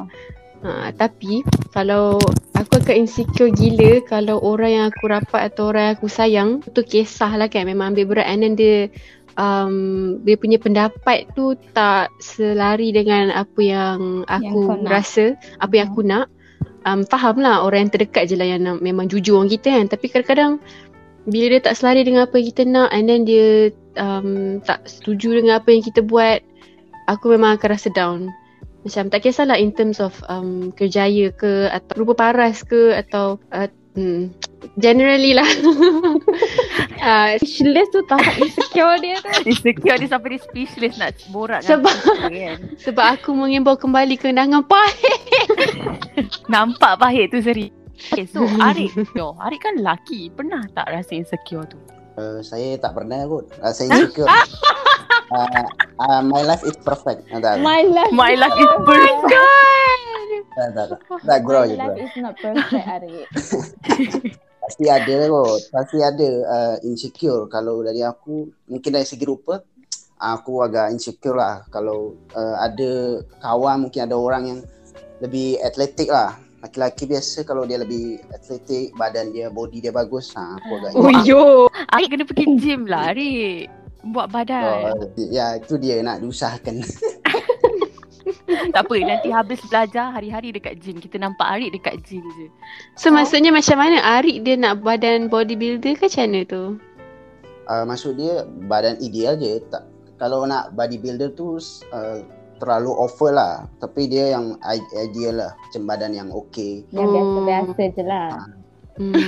Ha, 0.62 0.94
tapi 0.94 1.42
kalau 1.74 2.22
aku 2.54 2.78
akan 2.78 3.02
insecure 3.02 3.50
gila 3.50 3.98
kalau 4.06 4.38
orang 4.38 4.70
yang 4.70 4.86
aku 4.94 5.10
rapat 5.10 5.50
atau 5.50 5.74
orang 5.74 5.90
yang 5.90 5.94
aku 5.98 6.06
sayang 6.06 6.50
tu 6.62 6.86
kisah 6.86 7.34
lah 7.34 7.50
kan 7.50 7.66
memang 7.66 7.90
ambil 7.90 8.14
berat 8.14 8.30
and 8.30 8.46
then 8.46 8.54
dia 8.54 8.86
um, 9.36 10.18
dia 10.24 10.36
punya 10.36 10.58
pendapat 10.60 11.28
tu 11.32 11.56
tak 11.72 12.12
selari 12.20 12.92
dengan 12.92 13.32
apa 13.32 13.60
yang 13.60 14.26
aku 14.28 14.82
nak. 14.82 14.90
rasa 14.90 15.36
apa 15.60 15.72
yang 15.76 15.86
aku 15.92 16.02
nak. 16.04 16.26
Um, 16.82 17.06
faham 17.06 17.38
lah 17.38 17.62
orang 17.62 17.86
yang 17.86 17.92
terdekat 17.94 18.26
je 18.26 18.34
lah 18.34 18.48
yang 18.48 18.66
nak, 18.66 18.82
memang 18.82 19.06
jujur 19.06 19.38
dengan 19.38 19.50
kita 19.54 19.68
kan. 19.70 19.86
Tapi 19.86 20.06
kadang-kadang 20.10 20.52
bila 21.22 21.54
dia 21.54 21.60
tak 21.62 21.78
selari 21.78 22.02
dengan 22.02 22.26
apa 22.26 22.34
yang 22.34 22.46
kita 22.50 22.62
nak 22.66 22.90
and 22.90 23.06
then 23.06 23.22
dia 23.22 23.70
um, 23.94 24.58
tak 24.66 24.82
setuju 24.90 25.38
dengan 25.38 25.62
apa 25.62 25.70
yang 25.70 25.82
kita 25.86 26.02
buat 26.02 26.42
aku 27.06 27.38
memang 27.38 27.58
akan 27.58 27.68
rasa 27.70 27.88
down. 27.94 28.30
Macam 28.82 29.14
tak 29.14 29.22
kisahlah 29.22 29.62
in 29.62 29.70
terms 29.70 30.02
of 30.02 30.10
um, 30.26 30.74
kerjaya 30.74 31.30
ke 31.30 31.70
atau 31.70 32.02
rupa 32.02 32.18
paras 32.18 32.66
ke 32.66 32.90
atau 32.98 33.38
uh, 33.54 33.70
hmm, 33.94 34.22
generally 34.76 35.32
lah 35.32 35.48
uh, 36.98 37.34
Speechless 37.40 37.88
tu 37.90 38.00
tahap 38.06 38.34
insecure 38.38 38.96
dia 38.98 39.16
tu. 39.18 39.30
Insecure 39.50 39.96
dia 39.96 40.08
sampai 40.08 40.28
dia 40.32 40.40
speechless 40.42 40.94
nak 40.96 41.12
borak 41.28 41.60
Sebab- 41.62 41.92
dengan 42.28 42.56
kan. 42.56 42.58
sebab 42.84 43.06
aku 43.16 43.30
mengimbau 43.32 43.76
kembali 43.76 44.16
kenangan 44.16 44.64
pahit 44.64 45.20
Nampak 46.46 46.98
pahit 46.98 47.30
tu 47.30 47.40
Seri. 47.40 47.72
Okay, 48.02 48.26
so 48.26 48.42
Arik, 48.58 48.90
yo, 49.14 49.38
Arik 49.38 49.62
kan 49.62 49.78
lelaki. 49.78 50.26
Pernah 50.28 50.66
tak 50.74 50.90
rasa 50.90 51.14
insecure 51.14 51.62
tu? 51.64 51.78
Uh, 52.12 52.42
saya 52.42 52.74
tak 52.76 52.92
pernah 52.92 53.24
kot. 53.24 53.46
Rasa 53.56 53.86
insecure. 53.86 54.26
uh, 54.26 55.64
uh, 56.02 56.20
my 56.20 56.42
life 56.42 56.66
is 56.66 56.74
perfect. 56.76 57.24
Uh, 57.30 57.38
My 57.62 57.86
life. 57.86 58.10
My 58.10 58.34
life 58.34 58.52
is 58.52 58.72
perfect. 58.82 59.38
Tak, 60.56 60.68
tak, 60.76 60.86
tak. 60.92 60.98
Tak, 61.24 61.38
grow 61.44 61.62
je, 61.64 61.76
grow. 61.76 61.92
life 61.92 62.00
is 62.04 62.14
not 62.20 62.34
perfect, 62.38 62.86
Arik. 62.88 63.26
Pasti 64.62 64.86
ada 64.86 65.26
kot. 65.26 65.60
Pasti 65.74 65.98
ada 65.98 66.28
uh, 66.46 66.76
insecure. 66.86 67.50
Kalau 67.50 67.82
dari 67.82 67.98
aku, 68.06 68.46
mungkin 68.70 68.90
dari 68.94 69.02
segi 69.02 69.26
rupa, 69.26 69.58
aku 70.22 70.62
agak 70.62 70.94
insecure 70.94 71.34
lah. 71.34 71.66
Kalau 71.66 72.14
uh, 72.32 72.56
ada 72.62 73.20
kawan, 73.42 73.90
mungkin 73.90 74.06
ada 74.06 74.14
orang 74.14 74.42
yang 74.46 74.60
lebih 75.18 75.58
atletik 75.66 76.14
lah. 76.14 76.38
Laki-laki 76.62 77.10
biasa 77.10 77.42
kalau 77.42 77.66
dia 77.66 77.82
lebih 77.82 78.22
atletik, 78.30 78.94
badan 78.94 79.34
dia, 79.34 79.50
body 79.50 79.82
dia 79.82 79.90
bagus, 79.90 80.30
ha, 80.38 80.54
aku 80.62 80.78
agak 80.78 80.90
oh 80.94 81.10
yo 81.26 81.66
Arik 81.90 82.14
kena 82.14 82.22
pergi 82.22 82.46
gym 82.54 82.86
lah 82.86 83.10
Arik. 83.10 83.66
Buat 84.06 84.30
badan. 84.30 84.94
Oh, 84.94 85.10
ya 85.18 85.58
itu 85.58 85.74
dia 85.74 85.98
nak 86.06 86.22
diusahakan. 86.22 86.86
tak 88.74 88.82
apa 88.86 88.94
nanti 89.02 89.28
habis 89.28 89.60
belajar 89.66 90.12
hari-hari 90.12 90.54
dekat 90.54 90.78
gym. 90.78 90.98
Kita 90.98 91.18
nampak 91.18 91.46
Arik 91.46 91.76
dekat 91.76 92.00
gym 92.06 92.22
je. 92.38 92.46
So 92.94 93.10
maksudnya 93.10 93.50
macam 93.50 93.78
mana 93.78 93.98
Arik 94.18 94.42
dia 94.46 94.54
nak 94.56 94.80
badan 94.82 95.26
bodybuilder 95.28 95.98
ke 95.98 96.06
macam 96.08 96.24
mana 96.28 96.40
tu? 96.46 96.62
Uh, 97.70 97.84
maksud 97.86 98.18
dia 98.18 98.42
badan 98.66 98.98
ideal 98.98 99.38
je. 99.38 99.62
Tak, 99.70 99.86
kalau 100.18 100.46
nak 100.46 100.74
bodybuilder 100.74 101.34
tu 101.34 101.58
uh, 101.90 102.18
terlalu 102.62 102.90
over 102.94 103.30
lah. 103.34 103.54
Tapi 103.82 104.06
dia 104.06 104.38
yang 104.38 104.58
ideal 104.94 105.42
lah. 105.42 105.50
Macam 105.54 105.82
badan 105.86 106.12
yang 106.14 106.28
okey. 106.30 106.86
Yang 106.94 107.10
biasa-biasa 107.10 107.82
je 107.94 108.02
lah. 108.06 108.28
Hmm. 108.98 109.14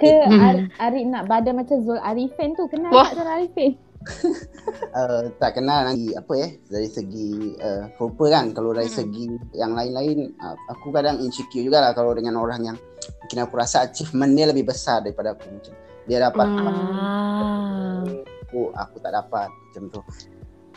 Ke 0.00 0.24
Hmm. 0.24 0.40
Ar- 0.40 0.68
Arik 0.80 1.04
nak 1.12 1.28
badan 1.28 1.60
macam 1.60 1.76
Zul 1.84 2.00
Arifin 2.00 2.56
tu. 2.56 2.64
Kenal 2.72 2.88
Wah. 2.88 3.12
tak 3.12 3.20
Zul 3.20 3.28
Arifin? 3.28 3.76
Uh, 4.00 5.28
tak 5.40 5.60
kenal 5.60 5.84
nanti 5.84 6.16
apa 6.16 6.32
eh? 6.40 6.50
Dari 6.64 6.88
segi 6.88 7.52
uh, 7.60 7.92
rupa 8.00 8.32
kan? 8.32 8.56
Kalau 8.56 8.72
dari 8.72 8.88
Mm-mm. 8.88 9.00
segi 9.00 9.24
yang 9.52 9.76
lain-lain 9.76 10.32
uh, 10.40 10.56
aku 10.72 10.88
kadang 10.88 11.20
insecure 11.20 11.64
jugalah 11.64 11.92
kalau 11.92 12.16
dengan 12.16 12.40
orang 12.40 12.64
yang 12.64 12.76
mungkin 13.24 13.38
aku 13.44 13.54
rasa 13.60 13.84
achievement 13.84 14.32
dia 14.32 14.48
lebih 14.48 14.68
besar 14.72 15.04
daripada 15.04 15.36
aku. 15.36 15.52
Macam 15.52 15.74
dia 16.08 16.18
dapat. 16.24 16.46
Hmm. 16.48 18.24
Aku 18.48 18.72
aku 18.72 18.96
tak 19.04 19.12
dapat. 19.12 19.48
Macam 19.52 19.84
tu. 19.92 20.00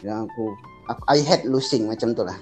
Dan 0.03 0.27
aku, 0.27 0.51
aku 0.91 1.01
I 1.07 1.23
hate 1.23 1.47
losing 1.47 1.87
macam 1.87 2.11
tu 2.11 2.27
lah 2.27 2.35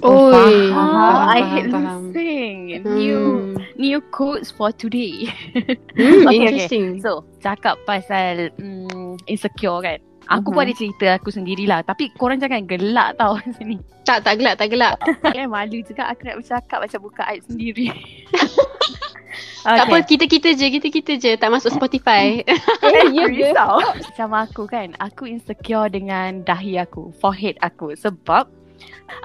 Oi. 0.00 0.70
Ah, 0.70 1.28
I 1.28 1.40
faham, 1.40 1.50
hate 1.50 1.68
faham. 1.68 2.00
losing. 2.04 2.56
New 2.82 3.20
Hmm. 3.20 3.54
new 3.76 3.98
quotes 4.08 4.48
for 4.48 4.70
today. 4.70 5.28
Hmm, 5.94 6.24
Okay, 6.24 6.26
okay. 6.26 6.36
interesting. 6.40 6.86
So, 6.98 7.22
cakap 7.38 7.78
pasal 7.84 8.50
mm, 8.56 9.22
insecure 9.26 9.78
kan. 9.80 9.98
Aku 10.26 10.50
pun 10.50 10.58
Mhm. 10.58 10.64
ada 10.64 10.72
cerita 10.74 11.06
aku 11.14 11.28
sendirilah. 11.28 11.80
Tapi 11.82 12.08
korang 12.14 12.40
jangan 12.40 12.64
gelak 12.64 13.14
tau 13.14 13.36
sini. 13.56 13.76
Tak, 14.02 14.20
tak 14.20 14.36
gelak, 14.36 14.56
tak 14.56 14.68
gelak. 14.68 14.96
Kan 15.22 15.48
malu 15.48 15.80
juga 15.80 16.08
aku 16.08 16.24
nak 16.24 16.36
bercakap 16.38 16.78
macam 16.80 17.00
buka 17.00 17.22
aib 17.28 17.42
sendiri. 17.44 17.88
Tak 19.64 19.88
apa, 19.88 20.04
kita-kita 20.04 20.52
je, 20.52 20.68
kita-kita 20.70 21.12
je. 21.16 21.32
Tak 21.34 21.48
masuk 21.48 21.72
Spotify. 21.72 22.44
Eh, 22.44 23.04
ya 23.10 23.24
ke? 23.24 23.48
Risau. 23.48 23.80
Macam 23.80 24.28
aku 24.36 24.62
kan, 24.68 24.92
aku 25.00 25.24
insecure 25.24 25.88
dengan 25.88 26.44
dahi 26.44 26.76
aku, 26.76 27.08
forehead 27.16 27.56
aku. 27.58 27.96
Sebab 27.96 28.44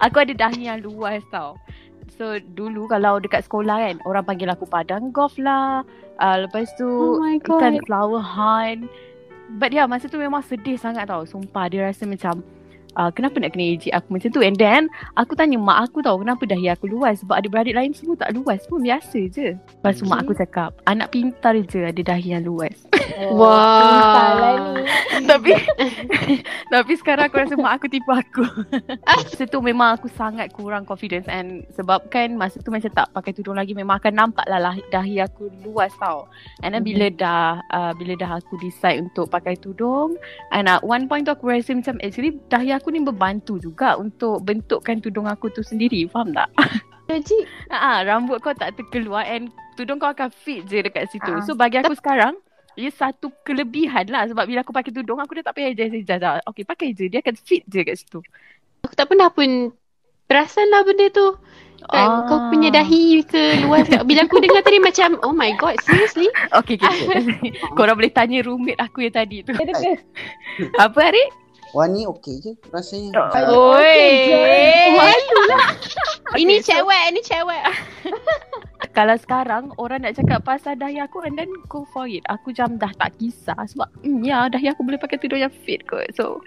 aku 0.02 0.24
ada 0.24 0.34
dahi 0.36 0.68
yang 0.70 0.84
luas 0.84 1.24
tau. 1.30 1.60
So 2.20 2.36
dulu 2.54 2.92
kalau 2.92 3.24
dekat 3.24 3.48
sekolah 3.48 3.80
kan, 3.80 3.96
orang 4.04 4.28
panggil 4.28 4.52
aku 4.52 4.68
padang 4.68 5.16
golf 5.16 5.40
lah. 5.40 5.88
Uh, 6.20 6.44
lepas 6.44 6.68
tu 6.76 6.88
Oh 6.88 7.24
ikan 7.40 7.80
flower 7.88 8.20
hunt. 8.20 8.92
But 9.56 9.72
ya, 9.72 9.88
masa 9.88 10.12
tu 10.12 10.20
memang 10.20 10.44
sedih 10.44 10.76
sangat 10.76 11.08
tau. 11.08 11.24
Sumpah 11.24 11.72
dia 11.72 11.88
rasa 11.88 12.04
macam 12.04 12.44
uh, 13.00 13.10
kenapa 13.14 13.40
nak 13.40 13.56
kena 13.56 13.78
ejek 13.78 13.94
aku 13.96 14.20
macam 14.20 14.30
tu. 14.36 14.42
And 14.44 14.60
then 14.60 14.92
aku 15.16 15.34
tanya 15.34 15.56
mak 15.58 15.90
aku 15.90 16.04
tau 16.04 16.20
kenapa 16.20 16.44
dahi 16.44 16.68
aku 16.70 16.92
luas. 16.92 17.24
Sebab 17.24 17.40
adik-beradik 17.40 17.74
lain 17.78 17.96
semua 17.96 18.20
tak 18.20 18.36
luas 18.36 18.68
pun 18.68 18.84
biasa 18.84 19.20
je. 19.32 19.56
Lepas 19.56 20.02
tu 20.02 20.06
mak 20.06 20.28
aku 20.28 20.36
cakap, 20.36 20.76
anak 20.86 21.16
pintar 21.16 21.56
je 21.56 21.88
ada 21.88 22.02
dahi 22.02 22.36
yang 22.36 22.44
luas. 22.44 22.89
Oh, 23.20 23.36
Wah. 23.36 24.80
ni. 24.80 24.88
tapi 25.30 25.52
tapi 26.74 26.94
sekarang 26.96 27.28
aku 27.28 27.36
rasa 27.44 27.56
mak 27.60 27.84
aku 27.84 27.92
tipu 27.92 28.16
aku. 28.16 28.48
masa 29.04 29.44
tu 29.44 29.60
memang 29.60 30.00
aku 30.00 30.08
sangat 30.16 30.48
kurang 30.56 30.88
confidence 30.88 31.28
and 31.28 31.68
sebab 31.76 32.08
kan 32.08 32.40
masa 32.40 32.64
tu 32.64 32.72
macam 32.72 32.88
tak 32.88 33.12
pakai 33.12 33.36
tudung 33.36 33.60
lagi 33.60 33.76
memang 33.76 34.00
akan 34.00 34.14
nampak 34.16 34.48
lah 34.48 34.64
lah 34.64 34.76
dahi 34.88 35.20
aku 35.20 35.52
luas 35.68 35.92
tau. 36.00 36.32
And 36.64 36.72
then 36.72 36.88
bila 36.88 37.12
dah 37.12 37.60
uh, 37.76 37.92
bila 38.00 38.16
dah 38.16 38.40
aku 38.40 38.56
decide 38.64 39.04
untuk 39.04 39.28
pakai 39.28 39.60
tudung 39.60 40.16
and 40.56 40.72
at 40.72 40.80
one 40.80 41.12
point 41.12 41.28
tu 41.28 41.36
aku 41.36 41.52
rasa 41.52 41.76
macam 41.76 42.00
actually 42.00 42.40
dahi 42.48 42.72
aku 42.72 42.88
ni 42.96 43.04
membantu 43.04 43.60
juga 43.60 44.00
untuk 44.00 44.48
bentukkan 44.48 45.04
tudung 45.04 45.28
aku 45.28 45.52
tu 45.52 45.60
sendiri. 45.60 46.08
Faham 46.08 46.32
tak? 46.32 46.48
Logik. 47.12 47.44
Ah, 47.70 48.02
rambut 48.02 48.42
kau 48.42 48.54
tak 48.54 48.78
terkeluar 48.78 49.26
and 49.26 49.54
tudung 49.78 50.02
kau 50.02 50.10
akan 50.10 50.30
fit 50.32 50.66
je 50.66 50.82
dekat 50.82 51.10
situ. 51.12 51.30
Ah. 51.30 51.44
So 51.46 51.54
bagi 51.54 51.82
aku 51.82 51.94
sekarang 51.94 52.38
ia 52.80 52.92
satu 52.96 53.28
kelebihan 53.44 54.08
lah 54.08 54.24
sebab 54.32 54.48
bila 54.48 54.64
aku 54.64 54.72
pakai 54.72 54.96
tudung 54.96 55.20
aku 55.20 55.36
dah 55.40 55.52
tak 55.52 55.60
payah 55.60 55.76
jazz 55.76 55.92
jazz. 56.08 56.40
Okay 56.48 56.64
pakai 56.64 56.96
je 56.96 57.12
dia 57.12 57.20
akan 57.20 57.36
fit 57.36 57.68
je 57.68 57.84
kat 57.84 57.96
situ. 58.00 58.20
Aku 58.88 58.96
tak 58.96 59.12
pernah 59.12 59.28
pun 59.28 59.76
perasan 60.32 60.72
lah 60.72 60.88
benda 60.88 61.12
tu. 61.12 61.36
Kan, 61.90 62.08
Ah. 62.12 62.28
Kau 62.28 62.52
punya 62.52 62.70
dahi 62.70 63.24
ke 63.24 63.64
tak? 63.88 64.04
Bila 64.04 64.28
aku 64.28 64.44
dengar 64.44 64.62
tadi 64.62 64.84
macam, 64.84 65.16
oh 65.24 65.32
my 65.32 65.56
god, 65.56 65.80
seriously? 65.80 66.28
Okay, 66.52 66.76
okay. 66.76 67.08
Korang 67.80 67.96
boleh 67.96 68.12
tanya 68.12 68.44
roommate 68.44 68.78
aku 68.78 69.08
yang 69.08 69.16
tadi 69.16 69.48
tu. 69.48 69.56
Apa 70.76 71.00
hari? 71.00 71.24
Wah 71.72 71.86
ni 71.86 72.06
okey 72.06 72.36
je 72.40 72.52
rasanya 72.70 73.14
Oh. 73.16 73.74
Oi. 73.74 73.86
Okay, 73.86 75.16
Ini 76.42 76.62
so- 76.62 76.70
cewek, 76.72 77.02
ini 77.10 77.22
cewek. 77.22 77.64
Kalau 78.98 79.16
sekarang 79.16 79.72
orang 79.76 80.02
nak 80.02 80.14
cakap 80.14 80.44
pasal 80.44 80.76
dahi 80.76 80.98
aku 80.98 81.22
and 81.22 81.36
then 81.36 81.50
go 81.66 81.86
for 81.88 82.06
it. 82.06 82.26
Aku 82.28 82.52
macam 82.52 82.76
dah 82.76 82.92
tak 82.96 83.14
kisah 83.16 83.58
sebab 83.66 83.86
mm, 84.02 84.24
ya 84.24 84.48
dahi 84.48 84.68
aku 84.68 84.82
boleh 84.82 84.98
pakai 84.98 85.18
tudung 85.18 85.40
yang 85.40 85.54
fit 85.64 85.86
kot. 85.86 86.10
So 86.14 86.42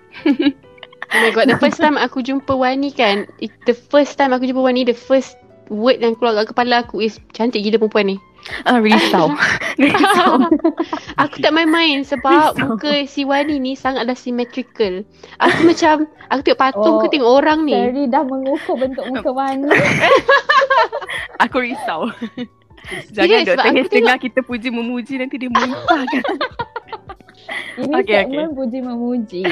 Oh 1.12 1.19
my 1.19 1.31
god, 1.31 1.47
the 1.47 1.59
first 1.59 1.76
time 1.76 1.95
aku 1.95 2.21
jumpa 2.21 2.50
Wani 2.50 2.88
kan, 2.88 3.29
it- 3.38 3.52
the 3.64 3.76
first 3.76 4.17
time 4.17 4.33
aku 4.33 4.49
jumpa 4.49 4.64
Wani, 4.64 4.83
the 4.83 4.97
first 4.97 5.37
word 5.69 6.00
yang 6.00 6.17
keluar 6.17 6.41
kat 6.41 6.57
kepala 6.57 6.83
aku 6.83 7.00
is 7.00 7.21
cantik 7.33 7.61
gila 7.61 7.76
perempuan 7.76 8.12
ni. 8.12 8.17
Uh, 8.64 8.78
risau. 8.78 9.30
risau. 9.82 10.32
aku 11.22 11.34
tak 11.38 11.52
main-main 11.52 12.02
sebab 12.02 12.54
Risau. 12.54 12.75
muka 12.75 12.92
si 13.06 13.22
Wani 13.22 13.56
ni 13.56 13.72
sangatlah 13.72 14.14
symmetrical. 14.14 15.06
Aku 15.38 15.58
macam, 15.70 16.06
aku 16.26 16.40
tengok 16.42 16.61
patung 16.61 16.96
Oh, 16.96 17.00
ke 17.00 17.06
tengok 17.08 17.30
orang 17.32 17.62
ni. 17.62 17.72
Terry 17.72 18.04
dah 18.06 18.22
mengukur 18.22 18.76
bentuk 18.76 19.04
muka 19.06 19.30
mana. 19.30 19.70
Aku 21.40 21.58
risau. 21.58 22.11
Jangan 23.14 23.14
Serius, 23.14 23.46
duk 23.46 23.54
sebab 23.54 23.62
aku 23.62 23.70
tengah-tengah 23.70 24.16
kita 24.18 24.40
puji 24.42 24.68
memuji 24.68 25.14
nanti 25.14 25.38
dia 25.38 25.46
muntah 25.46 26.02
kan. 26.02 26.25
Ini 27.75 27.94
Okay, 27.94 28.22
segmen 28.22 28.54
puji 28.54 28.78
memuji. 28.80 29.42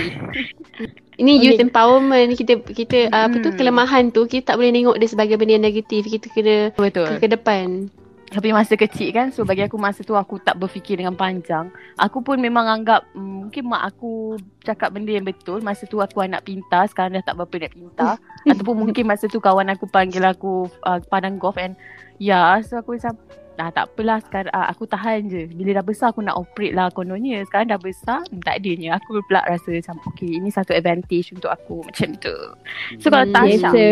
Ini 1.14 1.32
Okay. 1.32 1.42
youth 1.44 1.60
empowerment. 1.60 2.34
Kita 2.34 2.52
kita 2.64 2.98
uh, 3.08 3.26
apa 3.28 3.36
tu 3.38 3.50
Hmm. 3.50 3.58
kelemahan 3.58 4.04
tu 4.08 4.24
kita 4.24 4.50
tak 4.50 4.56
boleh 4.56 4.72
tengok 4.72 4.96
dia 4.96 5.08
sebagai 5.08 5.36
benda 5.36 5.54
yang 5.54 5.64
negatif. 5.64 6.06
Kita 6.06 6.26
kena 6.28 6.56
Betul. 6.74 7.06
ke, 7.06 7.22
ke 7.22 7.28
depan. 7.28 7.86
Tapi 8.30 8.54
masa 8.54 8.78
kecil 8.78 9.10
kan 9.10 9.34
So 9.34 9.42
bagi 9.42 9.66
aku 9.66 9.74
masa 9.74 10.06
tu 10.06 10.14
Aku 10.14 10.38
tak 10.38 10.54
berfikir 10.54 10.94
dengan 10.94 11.18
panjang. 11.18 11.66
Aku 11.98 12.22
pun 12.22 12.38
memang 12.38 12.70
anggap 12.70 13.02
mm, 13.10 13.50
Mungkin 13.50 13.62
mak 13.66 13.90
aku 13.90 14.38
Cakap 14.62 14.94
benda 14.94 15.10
yang 15.10 15.26
betul. 15.26 15.58
Masa 15.60 15.84
tu 15.90 15.98
aku 15.98 16.22
anak 16.22 16.46
pintar 16.46 16.86
Sekarang 16.86 17.18
dah 17.18 17.24
tak 17.26 17.34
berapa 17.34 17.66
nak 17.66 17.72
pintar 17.74 18.14
Ataupun 18.42 18.74
mungkin 18.78 19.04
masa 19.04 19.26
tu 19.26 19.38
Kawan 19.38 19.68
aku 19.68 19.84
panggil 19.84 20.22
aku 20.22 20.64
uh, 20.82 20.98
Padang 21.02 21.36
golf 21.36 21.56
and 21.56 21.76
Ya 22.16 22.56
So 22.60 22.76
aku 22.76 22.94
macam 22.94 23.16
Dah 23.52 23.68
tak 23.68 23.92
apalah 23.92 24.22
sekarang 24.22 24.48
uh, 24.50 24.68
Aku 24.68 24.84
tahan 24.84 25.26
je 25.26 25.44
Bila 25.46 25.74
dah 25.74 25.84
besar 25.84 26.06
aku 26.08 26.22
nak 26.22 26.32
operate 26.34 26.72
lah 26.72 26.88
kononnya 26.88 27.44
Sekarang 27.44 27.68
dah 27.68 27.76
besar 27.76 28.24
Tak 28.40 28.56
adanya 28.56 28.96
Aku 28.96 29.20
pula 29.22 29.44
rasa 29.44 29.68
macam 29.70 30.00
Okay 30.08 30.32
ini 30.32 30.48
satu 30.48 30.72
advantage 30.72 31.28
untuk 31.30 31.50
aku 31.50 31.84
Macam 31.84 32.08
tu 32.16 32.32
So 32.96 33.10
kalau 33.10 33.28
Tasha 33.28 33.68
Gitu. 33.68 33.90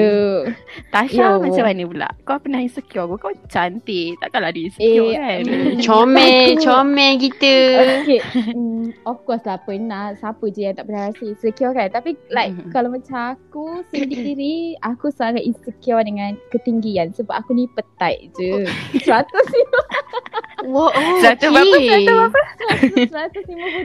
Tasha 0.89 1.21
Yo. 1.31 1.39
macam 1.39 1.65
mana 1.65 1.83
pula? 1.85 2.09
Kau 2.23 2.39
pernah 2.39 2.61
insecure 2.61 3.05
ke? 3.05 3.17
Kau 3.19 3.33
cantik. 3.47 4.17
Takkanlah 4.19 4.51
dia 4.51 4.65
insecure 4.67 5.11
Eh, 5.11 5.15
kan? 5.15 5.41
mm, 5.45 5.75
Comel, 5.85 6.25
aku- 6.51 6.65
comel 6.65 7.13
kita. 7.19 7.55
Okay. 8.01 8.21
Mm, 8.51 8.79
of 9.05 9.21
course 9.23 9.45
lah 9.45 9.59
pernah. 9.59 10.15
Siapa 10.15 10.45
je 10.49 10.61
yang 10.63 10.75
tak 10.75 10.87
pernah 10.87 11.03
rasa 11.07 11.23
insecure 11.25 11.73
kan. 11.73 11.89
Tapi 11.91 12.11
like 12.31 12.53
Mhm. 12.55 12.71
kalau 12.71 12.89
macam 12.91 13.35
aku 13.35 13.65
sendiri, 13.91 14.38
aku 14.85 15.11
sangat 15.11 15.43
insecure 15.43 16.03
dengan 16.03 16.39
ketinggian. 16.55 17.11
Sebab 17.15 17.35
aku 17.43 17.55
ni 17.55 17.67
petai 17.71 18.31
je. 18.39 18.67
100 19.03 19.09
Wow, 20.69 20.91
oh, 20.91 21.19
Satu 21.23 21.55
berapa? 21.55 21.77
okay. 21.79 22.05
Satu 22.05 22.13
berapa? 22.19 22.41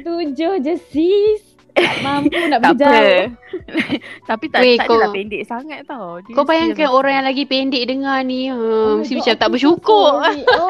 157 0.06 0.66
je 0.66 0.74
sis. 0.90 1.53
Tak 1.74 1.96
mampu 2.00 2.38
nak 2.44 2.60
Tak 2.60 2.72
pergi 2.72 2.86
apa. 2.86 2.94
jauh. 2.94 3.26
Tapi 4.30 4.46
tak, 4.48 4.60
Weh, 4.60 4.76
tak 4.76 4.86
kau- 4.86 4.94
adalah 4.96 5.10
pendek 5.12 5.44
sangat 5.44 5.80
tau. 5.84 6.22
Dia 6.22 6.34
Kau 6.34 6.46
bayangkan 6.46 6.88
orang 6.88 7.14
yang 7.16 7.26
lagi 7.26 7.44
pendek 7.44 7.84
dengar 7.86 8.18
ni, 8.22 8.48
Oh 8.48 8.56
hmm, 8.56 8.90
my 8.92 8.98
mesti 9.02 9.14
macam 9.16 9.36
tak 9.36 9.50
bersyukur. 9.50 10.12
Oh, 10.54 10.70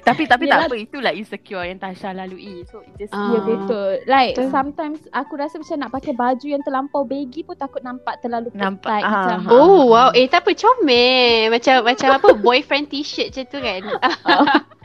Tapi 0.00 0.26
tapi 0.26 0.44
tak 0.44 0.58
Yelah. 0.58 0.66
apa. 0.66 0.74
Itulah 0.76 1.12
insecure 1.12 1.62
yang 1.62 1.78
Tasha 1.78 2.10
lalui. 2.10 2.66
So 2.66 2.82
it 2.82 2.98
just 2.98 3.10
Ah. 3.10 3.30
Ya 3.30 3.38
betul. 3.40 3.90
Like 4.04 4.34
Betul. 4.34 4.50
sometimes 4.50 4.98
aku 5.12 5.32
rasa 5.34 5.54
macam 5.56 5.76
nak 5.78 5.92
pakai 5.92 6.12
baju 6.12 6.46
yang 6.48 6.62
terlampau 6.62 7.02
baggy 7.04 7.40
pun 7.40 7.54
takut 7.54 7.80
nampak 7.80 8.18
terlalu 8.18 8.50
Nampak, 8.52 8.98
ah. 8.98 9.06
macam. 9.06 9.38
Oh 9.48 9.86
wow, 9.88 10.10
eh 10.10 10.26
tak 10.26 10.42
apa 10.42 10.50
comel. 10.52 11.48
Macam 11.48 11.84
macam 11.84 12.08
apa 12.10 12.28
boyfriend 12.34 12.86
t-shirt 12.88 13.30
macam 13.30 13.44
tu 13.46 13.58
kan. 13.60 13.80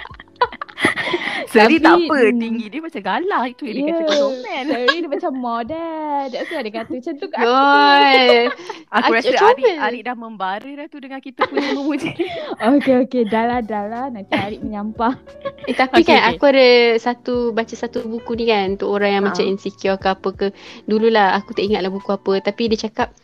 Seri 1.54 1.78
tak 1.78 1.96
apa. 2.02 2.18
Tinggi 2.34 2.66
dia 2.68 2.82
macam 2.82 3.02
galah. 3.02 3.44
Itu 3.46 3.64
yang 3.64 3.76
dia 3.76 3.84
Yeah. 3.84 3.94
kata 3.94 4.04
kau 4.10 4.18
comel. 4.28 4.64
Sorry 4.66 4.96
dia 4.98 5.10
macam 5.10 5.32
model. 5.38 6.22
That's 6.28 6.50
why 6.50 6.62
dia 6.62 6.74
kata 6.74 6.90
macam 6.92 7.14
tu 7.14 7.28
kat 7.28 7.40
aku. 7.40 8.40
Aku 8.96 9.10
rasa. 9.12 9.36
Arik, 9.48 9.76
Arik 9.80 10.02
dah 10.04 10.16
membara 10.16 10.70
dah 10.70 10.88
tu 10.88 10.98
dengan 10.98 11.20
kita 11.20 11.46
punya 11.46 11.70
memuji. 11.72 12.10
Okay 12.56 12.96
okay. 13.00 13.22
Dah 13.24 13.44
lah 13.46 13.60
dah 13.62 13.84
lah. 13.86 14.06
Nanti 14.08 14.34
Arik 14.34 14.60
menyampah. 14.60 15.14
Eh 15.64 15.72
tapi 15.72 16.02
Okay, 16.02 16.12
kan 16.12 16.20
okay. 16.20 16.30
aku 16.34 16.44
ada 16.46 16.68
satu 16.98 17.36
baca 17.52 17.72
satu 17.72 18.04
buku 18.04 18.36
ni 18.36 18.46
kan 18.46 18.76
untuk 18.76 18.92
orang 18.92 19.12
yang 19.14 19.24
Ah. 19.24 19.32
macam 19.32 19.46
insecure 19.46 19.96
ke 19.96 20.08
apa 20.10 20.30
ke. 20.30 20.48
Dululah 20.84 21.32
aku 21.34 21.54
tak 21.54 21.64
ingat 21.64 21.80
lah 21.80 21.88
buku 21.88 22.10
apa 22.10 22.44
tapi 22.44 22.68
dia 22.68 22.84
cakap 22.84 23.16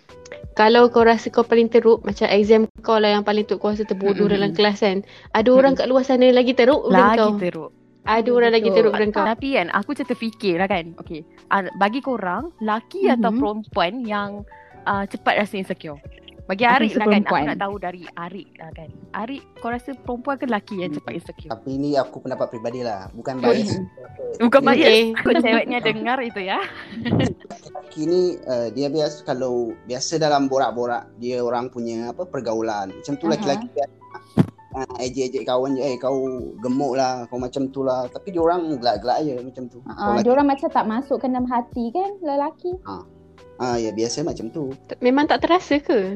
kalau 0.53 0.87
kau 0.87 1.03
rasa 1.03 1.27
kau 1.27 1.41
paling 1.41 1.67
teruk 1.67 1.99
macam 2.01 2.27
exam 2.27 2.63
kau 2.79 2.95
lah 2.95 3.11
yang 3.11 3.23
paling 3.23 3.43
teruk 3.43 3.59
kau 3.59 3.71
rasa 3.71 3.83
terbodoh 3.83 4.23
Mm-mm. 4.23 4.35
dalam 4.35 4.51
kelas 4.51 4.79
kan. 4.79 5.03
Ada 5.31 5.49
orang 5.49 5.73
kat 5.73 5.87
luar 5.87 6.03
sana 6.03 6.27
lagi 6.29 6.51
teruk 6.53 6.87
Lagi 6.87 7.17
kau. 7.17 7.35
teruk. 7.35 7.69
Ada 8.09 8.29
orang 8.33 8.51
lagi 8.57 8.69
teruk 8.73 8.93
daripada 8.97 9.21
kau. 9.21 9.29
Tapi 9.37 9.47
kan 9.53 9.67
aku 9.69 9.93
macam 9.93 10.07
terfikir 10.09 10.55
lah 10.57 10.65
kan. 10.65 10.85
Okay. 10.97 11.21
Uh, 11.53 11.69
bagi 11.77 12.01
korang, 12.01 12.49
laki 12.57 13.05
mm-hmm. 13.05 13.21
atau 13.21 13.31
perempuan 13.37 13.93
yang 14.01 14.29
uh, 14.89 15.05
cepat 15.05 15.45
rasa 15.45 15.61
insecure? 15.61 16.01
Bagi 16.49 16.65
Arik 16.65 16.97
lah 16.97 17.05
kan. 17.05 17.21
Aku 17.29 17.45
nak 17.45 17.61
tahu 17.61 17.77
dari 17.77 18.09
Arik 18.17 18.49
lah 18.57 18.73
kan. 18.73 18.89
Arik, 19.13 19.45
kau 19.61 19.69
rasa 19.69 19.93
perempuan 19.93 20.41
ke 20.41 20.49
lelaki 20.49 20.81
yang 20.81 20.89
cepat 20.97 21.21
insecure? 21.21 21.53
Tapi 21.53 21.77
ni 21.77 21.93
aku 21.93 22.25
pendapat 22.25 22.49
peribadi 22.49 22.81
lah. 22.81 23.13
Bukan 23.13 23.37
bias. 23.37 23.77
Bukan 24.41 24.61
bias. 24.65 24.81
Okay. 24.81 25.01
Aku 25.13 25.29
ceweknya 25.45 25.77
dengar 25.77 26.17
itu 26.25 26.41
ya. 26.41 26.57
Lelaki 26.97 28.01
ni 28.09 28.41
uh, 28.49 28.73
dia 28.73 28.89
biasa 28.89 29.21
kalau 29.29 29.77
biasa 29.85 30.17
dalam 30.17 30.49
borak-borak 30.49 31.05
dia 31.21 31.37
orang 31.45 31.69
punya 31.69 32.09
apa 32.09 32.25
pergaulan. 32.25 32.89
Macam 32.89 33.13
tu 33.21 33.29
laki-laki 33.29 33.69
biasa. 33.69 34.48
Uh, 34.69 34.85
ejek-ejek 35.01 35.49
kawan 35.49 35.73
je, 35.73 35.81
eh 35.81 35.97
kau 35.97 36.29
gemuk 36.61 36.93
lah, 36.93 37.25
kau 37.25 37.41
macam 37.41 37.73
tu 37.73 37.81
lah. 37.81 38.05
Tapi 38.05 38.29
dia 38.29 38.41
orang 38.41 38.77
gelak-gelak 38.77 39.25
je 39.25 39.33
macam 39.41 39.63
tu. 39.65 39.81
Uh, 39.81 39.97
Kalau 39.97 40.21
dia 40.21 40.31
orang 40.37 40.47
macam 40.49 40.67
tak 40.69 40.85
masuk 40.85 41.17
ke 41.17 41.25
dalam 41.25 41.49
hati 41.49 41.89
kan 41.89 42.09
lelaki. 42.21 42.77
Ah 43.59 43.75
ya 43.75 43.91
biasa 43.91 44.23
macam 44.23 44.47
tu. 44.55 44.71
Memang 45.03 45.27
tak 45.27 45.43
terasa 45.43 45.83
ke? 45.83 46.15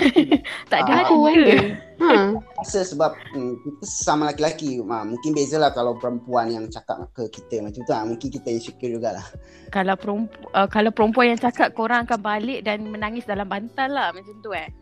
Tak 0.72 0.88
ada 0.88 0.92
Ah, 0.92 1.00
Aku 1.04 1.28
kan 1.28 1.36
dia. 1.36 1.60
Ha. 2.00 2.32
Rasa 2.64 2.80
sebab 2.80 3.12
hmm, 3.36 3.60
kita 3.60 3.84
sama 3.84 4.32
laki-laki. 4.32 4.80
Ha, 4.80 5.04
mungkin 5.04 5.36
bezalah 5.36 5.68
kalau 5.76 6.00
perempuan 6.00 6.48
yang 6.48 6.64
cakap 6.72 7.04
ke 7.12 7.28
kita 7.28 7.60
macam 7.60 7.84
tu. 7.84 7.92
Ha, 7.92 8.08
mungkin 8.08 8.28
kita 8.32 8.48
insecure 8.48 8.88
jugalah. 8.88 9.26
Kalau 9.68 10.00
perempuan, 10.00 10.48
uh, 10.56 10.68
kalau 10.70 10.88
perempuan 10.88 11.36
yang 11.36 11.40
cakap 11.40 11.76
korang 11.76 12.08
akan 12.08 12.20
balik 12.24 12.64
dan 12.64 12.88
menangis 12.88 13.28
dalam 13.28 13.44
bantal 13.44 13.92
lah 13.92 14.08
macam 14.16 14.32
tu 14.40 14.56
eh. 14.56 14.72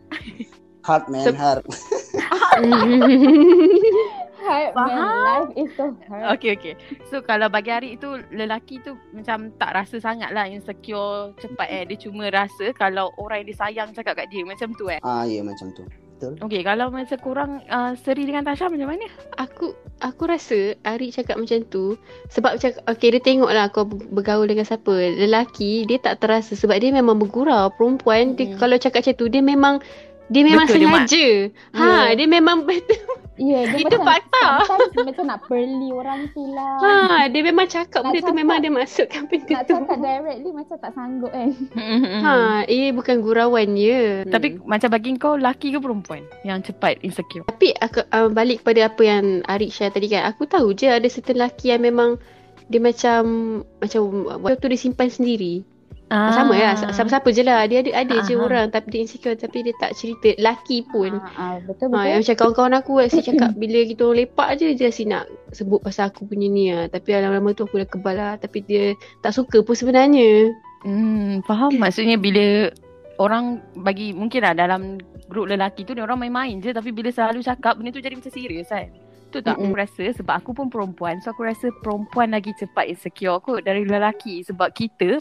Hard 0.87 1.11
man, 1.11 1.27
Sep- 1.27 1.35
hard. 1.35 1.63
Hard 4.37 4.71
man, 4.71 4.87
Faham? 4.87 5.23
life 5.25 5.51
is 5.57 5.69
so 5.75 5.91
hard. 6.07 6.37
Okay 6.37 6.55
okay. 6.55 6.73
So 7.09 7.19
kalau 7.19 7.49
bagi 7.49 7.73
Arik 7.73 7.99
tu 7.99 8.15
lelaki 8.31 8.79
tu 8.79 8.95
macam 9.11 9.51
tak 9.57 9.75
rasa 9.75 9.99
sangat 9.99 10.31
lah 10.31 10.47
insecure 10.47 11.35
cepat 11.35 11.67
eh. 11.67 11.83
Dia 11.83 11.97
cuma 11.99 12.29
rasa 12.29 12.71
kalau 12.71 13.11
orang 13.17 13.43
yang 13.43 13.47
dia 13.51 13.57
sayang 13.57 13.89
cakap 13.91 14.15
kat 14.15 14.29
dia 14.29 14.45
macam 14.45 14.71
tu 14.71 14.87
eh. 14.87 15.01
Ah 15.01 15.25
ya 15.25 15.41
macam 15.41 15.73
tu. 15.73 15.83
Okay 16.17 16.65
kalau 16.65 16.89
macam 16.89 17.13
korang 17.21 17.61
uh, 17.69 17.93
Seri 17.93 18.25
dengan 18.25 18.41
Tasha 18.41 18.65
macam 18.65 18.89
mana? 18.89 19.05
Aku 19.37 19.77
aku 20.01 20.25
rasa 20.25 20.73
Arik 20.81 21.13
cakap 21.13 21.37
macam 21.37 21.61
tu 21.69 21.93
sebab 22.33 22.57
macam 22.57 22.73
okay 22.89 23.13
dia 23.13 23.21
tengok 23.21 23.51
lah 23.53 23.69
kau 23.69 23.85
bergaul 23.85 24.49
dengan 24.49 24.65
siapa. 24.65 24.89
Lelaki 25.13 25.85
dia 25.85 26.01
tak 26.01 26.25
terasa 26.25 26.57
sebab 26.57 26.81
dia 26.81 26.89
memang 26.89 27.21
bergurau. 27.21 27.69
Perempuan 27.69 28.33
dia 28.33 28.49
Hmm. 28.49 28.57
kalau 28.57 28.81
cakap 28.81 29.05
macam 29.05 29.13
tu 29.13 29.27
dia 29.29 29.45
memang 29.45 29.77
dia 30.27 30.41
memang 30.43 30.65
Betul, 30.65 30.77
dia 30.77 30.87
sengaja. 30.87 31.27
Ha, 31.71 31.85
Ya. 31.85 32.15
dia 32.15 32.27
memang 32.27 32.57
betul. 32.67 32.99
Ya, 33.37 33.69
dia 33.69 33.77
Itu 33.79 34.01
macam 34.01 34.17
fakta. 34.17 34.45
sometimes 34.65 35.05
macam 35.05 35.25
nak 35.29 35.39
perli 35.45 35.89
orang 35.93 36.25
tu 36.33 36.41
lah. 36.49 36.73
Ha, 36.81 36.93
dia 37.29 37.41
memang 37.41 37.69
cakap 37.69 38.01
Nak 38.01 38.11
benda 38.11 38.25
tu 38.25 38.33
memang 38.33 38.57
dia 38.57 38.71
masukkan 38.73 39.23
benda 39.23 39.45
Nak 39.47 39.63
tu. 39.63 39.73
cakap 39.77 39.97
directly 40.01 40.49
macam 40.51 40.75
tak 40.75 40.91
sanggup 40.91 41.29
kan. 41.29 41.49
Ha, 42.25 42.33
eh 42.65 42.89
bukan 42.89 43.21
gurauan 43.21 43.77
je. 43.77 44.25
Tapi 44.25 44.57
macam 44.63 44.89
bagi 44.89 45.13
kau 45.15 45.37
laki 45.37 45.69
ke 45.69 45.77
perempuan 45.77 46.25
yang 46.41 46.59
cepat 46.59 46.97
insecure? 46.99 47.45
Tapi 47.45 47.77
aku 47.77 48.01
uh, 48.03 48.25
balik 48.27 48.65
kepada 48.65 48.89
apa 48.89 49.01
yang 49.01 49.45
Arik 49.45 49.69
share 49.69 49.93
tadi 49.93 50.09
kan. 50.09 50.25
Aku 50.27 50.43
tahu 50.43 50.73
je 50.73 50.89
ada 50.89 51.05
certain 51.05 51.37
lelaki 51.37 51.69
yang 51.69 51.85
memang 51.85 52.17
dia 52.65 52.81
macam 52.81 53.21
macam 53.77 54.01
waktu 54.41 54.57
tu 54.57 54.67
dia 54.67 54.81
simpan 54.81 55.07
sendiri. 55.07 55.61
Ah. 56.07 56.31
Sama 56.31 56.55
lah. 56.55 56.73
sa- 56.73 56.89
Siapa-siapa 56.89 57.27
je 57.29 57.43
lah. 57.43 57.63
Dia 57.63 57.81
ada, 57.81 57.91
ada 57.97 58.15
je 58.21 58.31
Aha. 58.31 58.39
orang 58.39 58.65
tapi 58.69 58.87
dia 58.89 58.99
insecure 59.01 59.35
tapi 59.35 59.59
dia 59.61 59.75
tak 59.75 59.91
cerita. 59.91 60.31
Laki 60.37 60.87
pun. 60.87 61.19
Ah, 61.19 61.35
ah, 61.35 61.55
betul 61.59 61.91
Ha, 61.91 62.07
yang 62.07 62.23
betul. 62.23 62.23
macam 62.23 62.35
kawan-kawan 62.37 62.73
aku 62.75 62.91
asyik 63.01 63.23
cakap 63.25 63.51
bila 63.61 63.79
kita 63.83 64.01
orang 64.01 64.17
lepak 64.21 64.49
je 64.55 64.67
dia 64.73 64.87
asyik 64.87 65.07
nak 65.07 65.23
sebut 65.51 65.79
pasal 65.79 66.07
aku 66.07 66.23
punya 66.23 66.47
ni 66.47 66.71
lah. 66.71 66.87
Tapi 66.87 67.11
lama-lama 67.13 67.51
tu 67.51 67.63
aku 67.63 67.75
dah 67.77 67.87
kebal 67.87 68.15
lah. 68.15 68.33
Tapi 68.35 68.57
dia 68.61 68.83
tak 69.19 69.31
suka 69.33 69.59
pun 69.59 69.73
sebenarnya. 69.73 70.47
Hmm, 70.81 71.43
faham 71.43 71.75
maksudnya 71.83 72.15
bila 72.15 72.71
orang 73.17 73.59
bagi 73.75 74.13
mungkin 74.13 74.41
lah 74.41 74.53
dalam 74.53 74.95
grup 75.25 75.45
lelaki 75.45 75.83
tu 75.83 75.91
dia 75.91 76.01
orang 76.01 76.21
main-main 76.21 76.55
je 76.57 76.69
tapi 76.69 76.89
bila 76.89 77.09
selalu 77.09 77.41
cakap 77.41 77.75
benda 77.75 77.89
tu 77.89 77.99
jadi 77.99 78.15
macam 78.15 78.29
serius 78.29 78.69
kan. 78.69 78.87
Tu 79.27 79.43
tak 79.43 79.59
Mm-mm. 79.59 79.69
aku 79.69 79.75
rasa 79.75 80.03
sebab 80.13 80.39
aku 80.39 80.55
pun 80.55 80.67
perempuan 80.67 81.19
so 81.19 81.27
aku 81.27 81.43
rasa 81.43 81.67
perempuan 81.77 82.31
lagi 82.31 82.55
cepat 82.55 82.87
insecure 82.87 83.35
kot 83.37 83.59
dari 83.59 83.83
lelaki 83.83 84.39
sebab 84.41 84.71
kita 84.71 85.19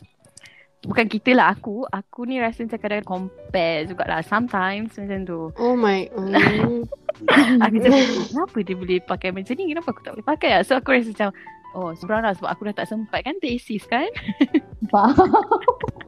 bukan 0.84 1.06
kita 1.08 1.32
lah 1.32 1.56
aku 1.56 1.88
aku 1.88 2.28
ni 2.28 2.36
rasa 2.36 2.68
macam 2.68 2.78
kadang 2.78 3.06
compare 3.06 3.88
jugalah 3.88 4.20
sometimes 4.20 4.92
macam 5.00 5.24
tu 5.24 5.40
Oh 5.56 5.72
my. 5.72 6.04
Oh. 6.12 6.28
aku 7.64 7.74
macam 7.80 7.92
kenapa 8.28 8.58
dia 8.60 8.76
boleh 8.76 8.98
pakai 9.00 9.30
macam 9.32 9.56
ni 9.56 9.72
kenapa 9.72 9.88
aku 9.88 10.02
tak 10.04 10.12
boleh 10.12 10.26
pakai 10.28 10.50
lah 10.52 10.62
so 10.62 10.76
aku 10.76 10.92
rasa 10.92 11.10
macam 11.16 11.30
oh 11.72 11.90
sebenarnya 11.96 12.36
sebab 12.36 12.50
aku 12.52 12.62
dah 12.68 12.76
tak 12.84 12.88
sempat 12.92 13.20
kan 13.24 13.36
tesis 13.40 13.84
kan 13.88 14.08
Faham. 14.92 15.32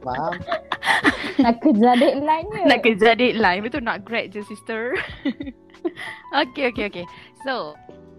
Faham? 0.05 0.33
Nak 1.41 1.55
kejar 1.59 1.99
deadline 1.99 2.47
je. 2.47 2.61
Nak 2.63 2.79
kejar 2.85 3.13
deadline 3.19 3.59
Betul 3.65 3.83
nak 3.83 4.07
grad 4.07 4.31
je 4.31 4.39
sister 4.45 4.95
Okay 6.45 6.71
okay 6.71 6.87
okay 6.87 7.05
So 7.43 7.75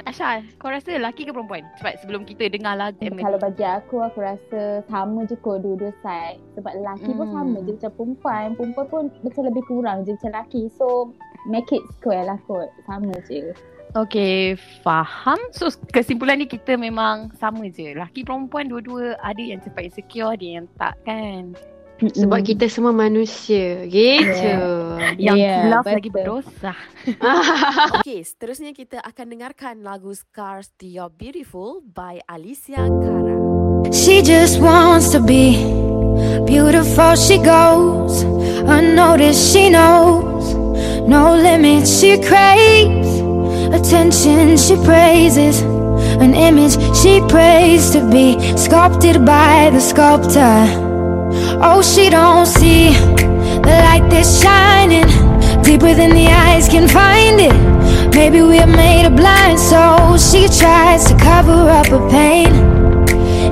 Asha 0.09 0.45
Kau 0.61 0.73
rasa 0.73 0.97
lelaki 0.97 1.29
ke 1.29 1.33
perempuan 1.33 1.65
Cepat 1.77 2.01
sebelum 2.01 2.25
kita 2.25 2.49
dengar 2.49 2.77
lagu 2.77 3.01
Emily 3.01 3.25
Kalau 3.25 3.39
bagi 3.41 3.65
aku, 3.65 4.01
aku 4.01 4.19
rasa 4.21 4.85
sama 4.89 5.25
je 5.29 5.37
kot 5.41 5.61
dua-dua 5.65 5.93
side. 6.05 6.41
Sebab 6.57 6.73
lelaki 6.77 7.11
pun 7.13 7.27
Hmm. 7.31 7.35
sama 7.37 7.57
je 7.63 7.71
macam 7.77 7.93
perempuan. 7.97 8.47
Perempuan 8.57 8.87
pun 8.89 9.03
macam 9.23 9.43
lebih 9.47 9.63
kurang 9.69 9.97
je 10.09 10.17
macam 10.17 10.31
lelaki. 10.33 10.63
So, 10.75 11.13
make 11.47 11.69
it 11.71 11.85
square 11.99 12.27
lah 12.27 12.39
kot. 12.49 12.69
Sama 12.89 13.15
je. 13.29 13.55
Okay 13.91 14.55
Faham 14.87 15.35
So 15.51 15.67
kesimpulan 15.91 16.39
ni 16.39 16.47
kita 16.47 16.79
memang 16.79 17.35
Sama 17.35 17.67
je 17.67 17.91
Lelaki 17.91 18.23
perempuan 18.23 18.71
dua-dua 18.71 19.19
Ada 19.19 19.43
yang 19.43 19.59
cepat 19.59 19.91
insecure 19.91 20.31
Ada 20.31 20.47
yang 20.47 20.67
tak 20.79 20.95
kan 21.03 21.59
Sebab 22.01 22.41
kita 22.41 22.65
semua 22.73 22.97
manusia. 22.97 23.85
Gitu. 23.85 24.57
Yang 25.21 25.37
Yeah, 25.41 25.69
yeah, 25.69 25.83
lagi 25.85 26.09
betul. 26.09 26.41
berdosa 26.45 26.73
Okey, 28.01 28.25
seterusnya 28.25 28.73
kita 28.73 29.01
akan 29.05 29.27
dengarkan 29.33 29.85
lagu 29.85 30.13
Scars 30.13 30.73
to 30.81 30.89
Your 30.89 31.13
Beautiful 31.13 31.81
by 31.85 32.21
Alicia 32.29 32.89
Cara. 32.89 33.37
She 33.93 34.21
just 34.25 34.61
wants 34.61 35.11
to 35.13 35.21
be 35.21 35.57
beautiful. 36.47 37.17
She 37.17 37.37
goes 37.41 38.23
unnoticed. 38.65 39.53
She 39.53 39.69
knows 39.69 40.55
no 41.09 41.35
limits. 41.37 41.89
She 42.01 42.21
craves 42.21 43.21
attention. 43.73 44.57
She 44.57 44.77
praises 44.85 45.61
an 46.21 46.35
image 46.37 46.77
she 46.97 47.21
prays 47.29 47.91
to 47.97 48.05
be 48.11 48.37
sculpted 48.57 49.25
by 49.25 49.71
the 49.73 49.81
sculptor. 49.81 50.90
Oh, 51.63 51.83
she 51.83 52.09
don't 52.09 52.47
see 52.47 52.95
the 52.95 53.75
light 53.85 54.09
that's 54.09 54.41
shining 54.41 55.07
deeper 55.63 55.93
than 55.93 56.09
the 56.11 56.27
eyes 56.27 56.67
can 56.69 56.89
find 56.89 57.39
it. 57.39 58.15
Maybe 58.15 58.41
we're 58.41 58.67
made 58.67 59.05
of 59.05 59.15
blind 59.15 59.61
souls. 59.61 60.31
She 60.31 60.49
tries 60.49 61.05
to 61.05 61.17
cover 61.19 61.53
up 61.53 61.89
her 61.89 62.09
pain 62.09 62.49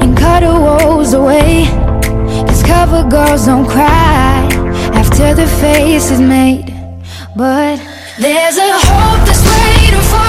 and 0.03 0.17
cut 0.17 0.43
her 0.43 0.59
woes 0.59 1.13
away. 1.13 1.67
Cause 2.49 2.63
cover 2.63 3.07
girls 3.07 3.45
don't 3.45 3.69
cry 3.69 4.49
after 4.95 5.35
the 5.35 5.47
face 5.61 6.11
is 6.11 6.21
made. 6.21 6.75
But 7.37 7.77
there's 8.19 8.57
a 8.57 8.73
hope 8.73 9.21
that's 9.27 9.45
waiting 9.45 10.07
for 10.09 10.28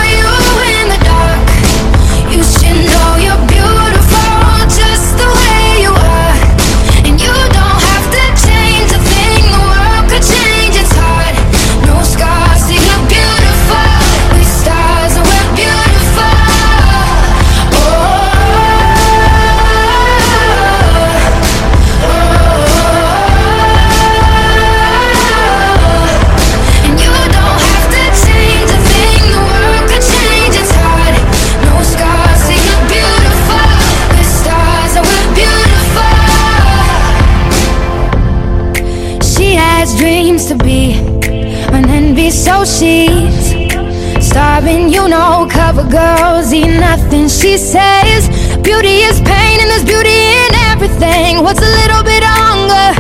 She 47.40 47.58
says 47.58 48.28
beauty 48.60 49.00
is 49.08 49.22
pain, 49.22 49.56
and 49.62 49.70
there's 49.72 49.86
beauty 49.86 50.12
in 50.12 50.52
everything. 50.72 51.42
What's 51.42 51.62
a 51.62 51.72
little 51.82 52.04
bit 52.04 52.22
longer? 52.22 52.92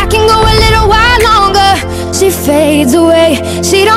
I 0.00 0.08
can 0.08 0.24
go 0.24 0.38
a 0.40 0.54
little 0.64 0.88
while 0.88 1.20
longer. 1.28 1.72
She 2.16 2.30
fades 2.30 2.94
away. 2.94 3.36
She 3.62 3.84
don't 3.84 3.95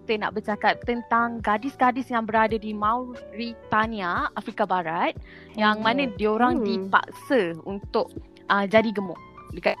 kita 0.00 0.16
nak 0.18 0.32
bercakap 0.32 0.80
tentang 0.82 1.38
gadis-gadis 1.38 2.08
yang 2.08 2.24
berada 2.24 2.56
di 2.56 2.72
Mauritania, 2.72 4.32
Afrika 4.32 4.64
Barat 4.64 5.12
yang 5.54 5.78
mana 5.78 6.08
diorang 6.10 6.56
Hmm. 6.56 6.64
dipaksa 6.64 7.52
untuk 7.62 8.08
uh, 8.48 8.64
jadi 8.64 8.88
gemuk. 8.90 9.20
Dekat 9.52 9.76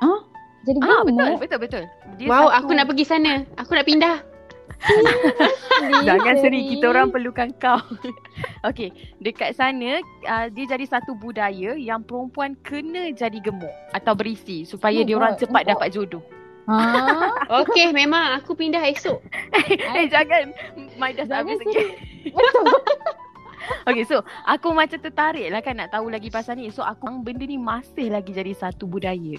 Jadi 0.60 0.76
Ah 0.78 1.00
gemuk? 1.00 1.08
betul 1.08 1.32
betul 1.40 1.58
betul. 1.58 1.84
Dia 2.14 2.28
Wow, 2.28 2.46
satu- 2.46 2.54
aku 2.60 2.70
nak 2.74 2.86
pergi 2.86 3.04
sana. 3.06 3.32
Aku 3.56 3.72
nak 3.72 3.86
pindah. 3.86 4.16
Jangan 6.02 6.34
Sherry. 6.36 6.60
kita 6.70 6.88
orang 6.88 7.08
perlukan 7.08 7.48
kau. 7.56 7.80
Okey, 8.68 8.92
dekat 9.18 9.52
sana 9.52 10.00
uh, 10.24 10.46
dia 10.48 10.64
jadi 10.66 10.84
satu 10.86 11.12
budaya 11.14 11.76
yang 11.76 12.00
perempuan 12.00 12.56
kena 12.58 13.08
jadi 13.10 13.40
gemuk 13.40 13.72
atau 13.90 14.12
berisi 14.12 14.64
supaya 14.64 15.00
Oh 15.00 15.04
dia 15.04 15.16
orang 15.16 15.32
God, 15.34 15.40
cepat 15.42 15.62
untuk- 15.62 15.72
dapat 15.74 15.88
jodoh. 15.90 16.24
Ha? 16.68 17.56
Okey, 17.64 17.90
memang 17.90 18.36
aku 18.36 18.52
pindah 18.52 18.84
esok. 18.90 19.22
eh 19.96 20.06
jangan. 20.08 20.52
My 21.00 21.10
dah 21.12 21.24
Jangan 21.24 21.46
habis 21.46 21.58
lagi. 21.64 21.84
Betul. 22.36 22.76
Okay 23.86 24.02
so 24.02 24.24
aku 24.44 24.74
macam 24.74 24.98
tertarik 24.98 25.46
lah 25.46 25.62
kan 25.62 25.78
nak 25.78 25.94
tahu 25.94 26.10
lagi 26.10 26.26
pasal 26.26 26.58
ni 26.58 26.72
So 26.74 26.82
aku 26.82 27.06
benda 27.22 27.46
ni 27.46 27.54
masih 27.54 28.10
lagi 28.10 28.34
jadi 28.34 28.50
satu 28.50 28.88
budaya 28.88 29.38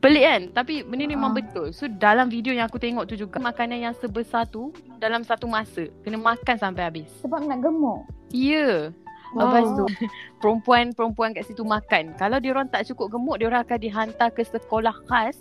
Pelik 0.00 0.24
kan 0.24 0.42
tapi 0.54 0.80
benda 0.80 1.04
ni 1.04 1.12
memang 1.12 1.34
Ah. 1.34 1.36
betul 1.36 1.68
So 1.76 1.84
dalam 1.84 2.32
video 2.32 2.56
yang 2.56 2.70
aku 2.70 2.80
tengok 2.80 3.04
tu 3.04 3.18
juga 3.20 3.36
Makanan 3.36 3.90
yang 3.90 3.94
sebesar 3.98 4.48
tu 4.48 4.72
dalam 4.96 5.20
satu 5.26 5.44
masa 5.44 5.92
Kena 6.06 6.16
makan 6.16 6.56
sampai 6.56 6.82
habis 6.88 7.10
Sebab 7.20 7.44
nak 7.44 7.60
gemuk. 7.60 8.06
Ya 8.32 8.94
Wow. 9.34 9.50
Lepas 9.50 9.66
tu 9.74 9.84
perempuan-perempuan 10.40 11.34
kat 11.36 11.44
situ 11.44 11.66
makan 11.66 12.14
Kalau 12.16 12.38
dia 12.40 12.54
orang 12.56 12.70
tak 12.70 12.86
cukup 12.88 13.12
gemuk 13.18 13.36
dia 13.42 13.50
orang 13.50 13.66
akan 13.66 13.78
dihantar 13.82 14.30
ke 14.32 14.46
sekolah 14.46 14.94
khas 15.10 15.36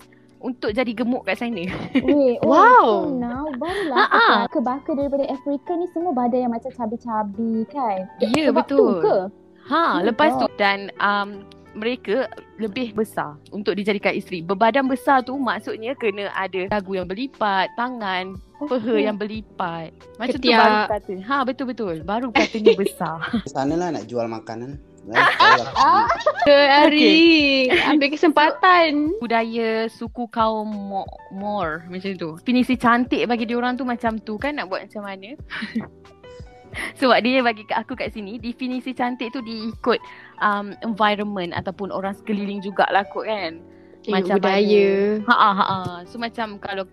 Untuk 0.46 0.70
jadi 0.70 0.92
gemuk 0.94 1.26
kat 1.26 1.36
sana 1.36 1.58
Weh, 1.98 2.38
oh, 2.40 2.48
Wow. 2.54 2.86
so 3.04 3.18
now 3.18 3.50
barulah 3.52 3.98
Ha, 3.98 4.06
ha. 4.06 4.28
tahu 4.46 4.62
Kebaka 4.62 4.94
daripada 4.94 5.26
Afrika 5.28 5.74
ni 5.74 5.90
semua 5.90 6.14
badan 6.14 6.40
yang 6.40 6.54
macam 6.54 6.70
cabi-cabi 6.70 7.66
kan. 7.68 8.06
Ya 8.22 8.30
Sebab 8.46 8.54
betul 8.56 8.78
tu 8.78 8.86
ke? 9.02 9.18
Ha, 9.66 9.86
Oh 9.92 10.06
lepas 10.06 10.32
tu 10.36 10.46
God. 10.46 10.54
dan 10.56 10.78
um, 11.00 11.42
mereka 11.74 12.30
lebih 12.56 12.94
besar 12.94 13.36
untuk 13.50 13.74
dijadikan 13.74 14.14
isteri. 14.14 14.40
Berbadan 14.40 14.86
besar 14.86 15.20
tu 15.20 15.36
maksudnya 15.36 15.92
kena 15.94 16.30
ada 16.32 16.70
dagu 16.70 16.94
yang 16.94 17.04
berlipat, 17.04 17.68
tangan, 17.74 18.38
peha 18.62 18.96
yang 19.02 19.18
berlipat. 19.18 19.92
Macam 20.16 20.32
tu 20.32 20.40
Ketiak. 20.40 20.62
baru 20.62 20.78
kata. 20.88 21.14
Ha, 21.20 21.36
betul-betul. 21.44 21.96
Baru 22.02 22.30
katanya 22.30 22.74
besar. 22.80 23.18
Sana 23.46 23.74
lah 23.74 23.90
nak 23.92 24.06
jual 24.06 24.24
makanan. 24.24 24.78
Ah, 25.14 26.10
Ke 26.48 26.58
Ari. 26.88 27.70
Ambil 27.86 28.10
kesempatan. 28.10 28.92
Budaya 29.24 29.86
suku 29.92 30.26
kaum 30.34 30.66
Mo- 30.66 31.14
Mor 31.30 31.86
macam 31.86 32.10
tu. 32.18 32.30
Definisi 32.42 32.74
cantik 32.74 33.22
bagi 33.30 33.46
diorang 33.46 33.78
tu 33.78 33.86
macam 33.86 34.18
tu 34.18 34.42
kan 34.42 34.58
nak 34.58 34.72
buat 34.72 34.90
macam 34.90 35.06
mana? 35.06 35.38
Sebab 37.00 37.24
dia 37.24 37.40
bagi 37.40 37.64
kat 37.64 37.88
aku 37.88 37.96
kat 37.96 38.12
sini 38.12 38.36
definisi 38.36 38.92
cantik 38.92 39.32
tu 39.32 39.40
diikut 39.40 39.96
um, 40.44 40.76
environment 40.84 41.56
ataupun 41.56 41.88
orang 41.88 42.12
sekeliling 42.18 42.60
jugalah 42.60 43.06
kot 43.08 43.30
kan. 43.30 43.64
Tengok 44.04 44.38
budaya. 44.38 45.22
Ha 45.24 45.36
ah, 45.36 45.54
ha 45.56 45.66
ah. 45.66 45.96
So 46.04 46.20
macam 46.20 46.60
kalau 46.60 46.84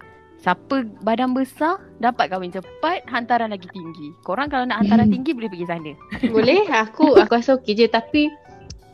siapa 0.42 0.82
badan 1.06 1.32
besar 1.32 1.78
dapat 2.02 2.34
kahwin 2.34 2.50
cepat, 2.50 3.06
hantaran 3.06 3.54
lagi 3.54 3.70
tinggi. 3.70 4.10
Korang 4.26 4.50
kalau 4.50 4.66
nak 4.66 4.82
hantaran 4.82 5.08
tinggi 5.14 5.32
boleh 5.32 5.48
pergi 5.48 5.66
sana. 5.70 5.92
Boleh 6.28 6.66
aku 6.66 7.14
aku 7.14 7.32
rasa 7.38 7.56
okey 7.62 7.78
je 7.78 7.86
tapi 7.86 8.26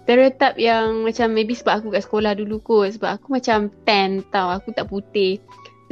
stereotip 0.09 0.57
yang 0.57 1.05
macam 1.05 1.29
maybe 1.37 1.53
sebab 1.53 1.85
aku 1.85 1.93
kat 1.93 2.01
sekolah 2.01 2.33
dulu 2.33 2.65
kot 2.65 2.97
sebab 2.97 3.21
aku 3.21 3.37
macam 3.37 3.69
tan 3.85 4.25
tau 4.33 4.49
aku 4.49 4.73
tak 4.73 4.89
putih 4.89 5.37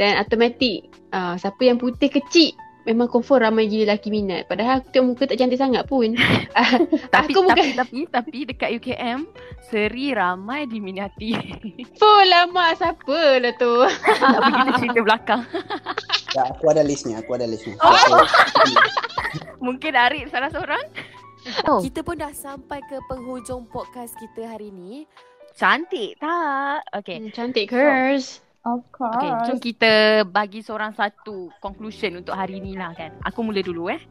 dan 0.00 0.16
automatik 0.16 0.88
uh, 1.12 1.36
siapa 1.36 1.60
yang 1.60 1.76
putih 1.76 2.08
kecil 2.08 2.56
memang 2.86 3.10
confirm 3.10 3.50
ramai 3.50 3.66
gila 3.66 3.92
lelaki 3.92 4.08
minat 4.14 4.46
padahal 4.46 4.78
aku 4.78 4.88
tengok 4.94 5.06
muka 5.10 5.24
tak 5.26 5.38
cantik 5.42 5.58
sangat 5.58 5.82
pun 5.90 6.14
Tapi 7.14 7.32
aku 7.34 7.40
bukan 7.42 7.74
tapi, 7.74 7.74
tapi 7.74 7.98
tapi 8.08 8.38
dekat 8.46 8.70
UKM 8.78 9.20
Seri 9.66 10.14
ramai 10.14 10.70
diminati. 10.70 11.34
full 11.98 12.26
lama 12.30 12.70
siapa 12.78 13.42
lah 13.42 13.50
tu 13.58 13.82
tak 14.22 14.40
begitu 14.46 14.70
cerita 14.78 15.00
belakang. 15.02 15.42
Ya, 16.38 16.54
aku 16.54 16.70
ada 16.70 16.86
listnya, 16.86 17.18
aku 17.18 17.34
ada 17.34 17.50
listnya. 17.50 17.74
Oh. 17.82 18.22
Mungkin 19.58 19.98
Arif 19.98 20.30
salah 20.30 20.54
seorang. 20.54 20.86
Oh. 21.66 21.82
Kita 21.82 22.06
pun 22.06 22.14
dah 22.22 22.30
sampai 22.30 22.78
ke 22.86 23.02
penghujung 23.10 23.66
podcast 23.74 24.14
kita 24.22 24.54
hari 24.54 24.70
ni. 24.70 25.02
Cantik 25.58 26.14
tak? 26.22 26.86
Okay. 27.02 27.18
Hmm, 27.18 27.34
cantik 27.34 27.66
curse 27.66 28.45
of 28.66 28.82
course. 28.90 29.14
Okay, 29.14 29.30
jom 29.46 29.58
kita 29.62 29.92
bagi 30.26 30.60
seorang 30.60 30.90
satu 30.98 31.54
conclusion 31.62 32.18
untuk 32.18 32.34
hari 32.34 32.58
ni 32.58 32.74
lah 32.74 32.90
kan. 32.98 33.14
Aku 33.22 33.46
mula 33.46 33.62
dulu 33.62 33.94
eh. 33.94 34.02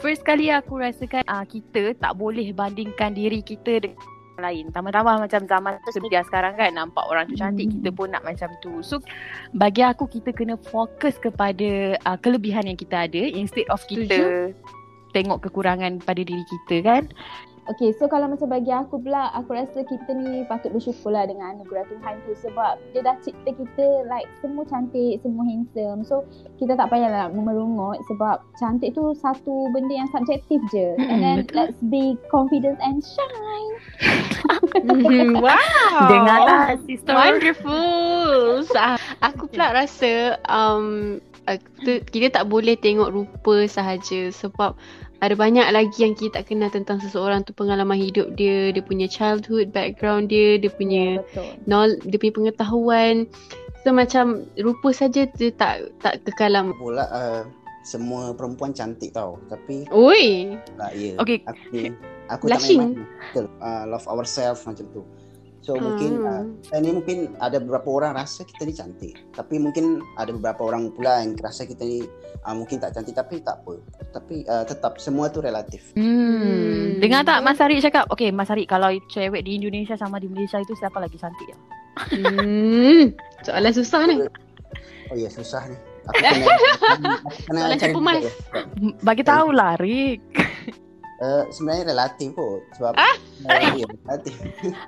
First 0.00 0.24
kali 0.24 0.48
aku 0.48 0.80
rasakan 0.80 1.22
uh, 1.28 1.44
kita 1.44 1.94
tak 2.00 2.16
boleh 2.16 2.50
bandingkan 2.56 3.12
diri 3.12 3.44
kita 3.44 3.84
dengan 3.84 4.00
orang 4.00 4.44
lain. 4.48 4.64
Tambah-tambah 4.72 5.14
macam 5.28 5.40
zaman 5.44 5.72
social 5.84 6.04
media 6.08 6.24
sekarang 6.24 6.56
kan 6.56 6.72
nampak 6.72 7.04
orang 7.04 7.28
tu 7.28 7.36
cantik, 7.36 7.68
Hmm. 7.68 7.74
kita 7.78 7.88
pun 7.92 8.08
nak 8.08 8.24
macam 8.24 8.48
tu. 8.64 8.80
So 8.80 9.04
bagi 9.52 9.84
aku 9.84 10.08
kita 10.08 10.32
kena 10.32 10.56
fokus 10.56 11.20
kepada 11.20 12.00
uh, 12.08 12.16
kelebihan 12.16 12.64
yang 12.64 12.80
kita 12.80 13.04
ada 13.04 13.22
instead 13.28 13.68
of 13.68 13.84
kita 13.84 14.50
tengok 15.12 15.44
kekurangan 15.44 16.00
pada 16.00 16.24
diri 16.24 16.44
kita 16.48 16.80
kan. 16.80 17.04
Okay, 17.68 17.92
so 17.92 18.08
kalau 18.08 18.26
macam 18.26 18.48
bagi 18.48 18.72
aku 18.72 18.98
pula, 19.04 19.28
aku 19.36 19.52
rasa 19.52 19.84
kita 19.84 20.16
ni 20.16 20.48
patut 20.48 20.72
bersyukur 20.72 21.12
lah 21.12 21.28
dengan 21.28 21.54
anugerah 21.54 21.84
Tuhan 21.92 22.14
tu 22.24 22.32
sebab 22.40 22.80
dia 22.96 23.04
dah 23.04 23.14
cipta 23.20 23.52
kita 23.52 23.86
like 24.08 24.26
semua 24.40 24.64
cantik, 24.64 25.20
semua 25.20 25.44
handsome. 25.44 26.00
So, 26.02 26.24
kita 26.56 26.74
tak 26.74 26.88
payahlah 26.88 27.28
memerungut 27.30 28.00
sebab 28.08 28.40
cantik 28.56 28.96
tu 28.96 29.12
satu 29.12 29.68
benda 29.76 29.92
yang 29.92 30.10
subjektif 30.10 30.58
je. 30.72 30.96
And 30.98 31.20
then, 31.20 31.36
betul. 31.44 31.56
let's 31.60 31.80
be 31.92 32.16
confident 32.32 32.80
and 32.80 33.04
shine. 33.04 33.72
Mhm, 34.80 35.38
wow. 35.44 36.08
Dengar 36.08 36.38
tak 36.48 36.80
sister? 36.88 37.12
Wonderful. 37.12 38.64
So, 38.66 38.78
aku 39.20 39.52
pula 39.52 39.76
rasa 39.76 40.40
um, 40.48 41.20
uh, 41.44 41.58
tu- 41.84 42.02
kita 42.08 42.40
tak 42.40 42.48
boleh 42.48 42.74
tengok 42.78 43.12
rupa 43.12 43.68
sahaja 43.68 44.32
sebab 44.32 44.74
ada 45.20 45.34
banyak 45.36 45.68
lagi 45.68 45.98
yang 46.00 46.16
kita 46.16 46.40
tak 46.40 46.48
kenal 46.48 46.72
tentang 46.72 46.96
seseorang 46.96 47.44
tu 47.44 47.52
pengalaman 47.52 48.00
hidup 48.00 48.32
dia, 48.40 48.72
dia 48.72 48.80
punya 48.80 49.04
childhood 49.04 49.68
background 49.68 50.32
dia, 50.32 50.56
dia 50.56 50.72
punya 50.72 51.20
Betul. 51.20 51.60
nol, 51.68 51.90
dia 52.08 52.16
punya 52.16 52.32
pengetahuan. 52.32 53.28
So 53.84 53.92
macam 53.92 54.48
rupa 54.60 54.92
saja 54.92 55.28
dia 55.36 55.50
tak 55.56 55.92
tak 56.00 56.24
kekal 56.24 56.52
lama. 56.56 56.72
Pula 56.76 57.04
uh, 57.12 57.42
semua 57.84 58.32
perempuan 58.32 58.72
cantik 58.72 59.12
tau. 59.12 59.36
Tapi 59.48 59.88
Oi. 59.92 60.56
lah 60.80 60.92
ya. 60.96 61.16
Okay. 61.20 61.44
Aku 61.44 61.92
aku 62.28 62.44
Blushing. 62.48 62.80
tak 62.80 62.88
main 62.96 63.08
Betul. 63.32 63.46
Uh, 63.60 63.84
love 63.88 64.08
ourselves 64.08 64.64
macam 64.64 64.84
tu. 64.92 65.04
So 65.60 65.76
mungkin 65.76 66.24
uh, 66.24 66.40
Hmm. 66.40 66.56
saya 66.64 66.80
ni 66.80 66.96
mungkin 66.96 67.36
ada 67.36 67.60
beberapa 67.60 67.88
orang 68.00 68.16
rasa 68.16 68.48
kita 68.48 68.64
ni 68.64 68.72
cantik. 68.72 69.12
Tapi 69.36 69.60
mungkin 69.60 70.00
ada 70.16 70.32
beberapa 70.32 70.72
orang 70.72 70.88
pula 70.96 71.20
yang 71.20 71.36
rasa 71.36 71.68
kita 71.68 71.84
ni 71.84 72.08
uh, 72.48 72.54
mungkin 72.56 72.80
tak 72.80 72.96
cantik 72.96 73.12
tapi 73.12 73.44
tak 73.44 73.60
apa. 73.60 73.76
Tapi 74.16 74.48
uh, 74.48 74.64
tetap 74.64 74.96
semua 74.96 75.28
tu 75.28 75.44
relatif. 75.44 75.92
Hmm. 76.00 76.96
Dengar 76.96 77.28
tak 77.28 77.44
Mas 77.44 77.60
Harik 77.60 77.84
cakap? 77.84 78.08
Okay 78.08 78.32
Mas 78.32 78.48
Harik 78.48 78.72
kalau 78.72 78.88
cewek 79.12 79.44
di 79.44 79.60
Indonesia 79.60 80.00
sama 80.00 80.16
di 80.16 80.32
Malaysia 80.32 80.56
itu 80.56 80.72
siapa 80.80 80.96
lagi 80.96 81.20
cantik? 81.20 81.52
Hmm. 82.08 83.12
Soalan 83.44 83.72
susah 83.76 84.00
ni. 84.08 84.16
Oh 85.12 85.16
ya 85.20 85.28
susah 85.28 85.68
ni. 85.68 85.76
Aku 86.00 86.16
kena, 86.16 86.46
aku 86.48 87.40
kena 87.44 87.60
Soalan 87.60 87.76
cari 87.76 87.92
ya. 88.24 88.32
Bagi 89.04 89.22
tahu 89.28 89.48
lah 89.52 89.76
Rik. 89.76 90.24
Uh, 91.20 91.44
sebenarnya 91.52 91.92
relatif 91.92 92.32
kot 92.32 92.64
sebab 92.80 92.96
ah? 92.96 93.14
uh, 93.44 93.60
ya, 93.76 93.84
relatif. 93.84 94.34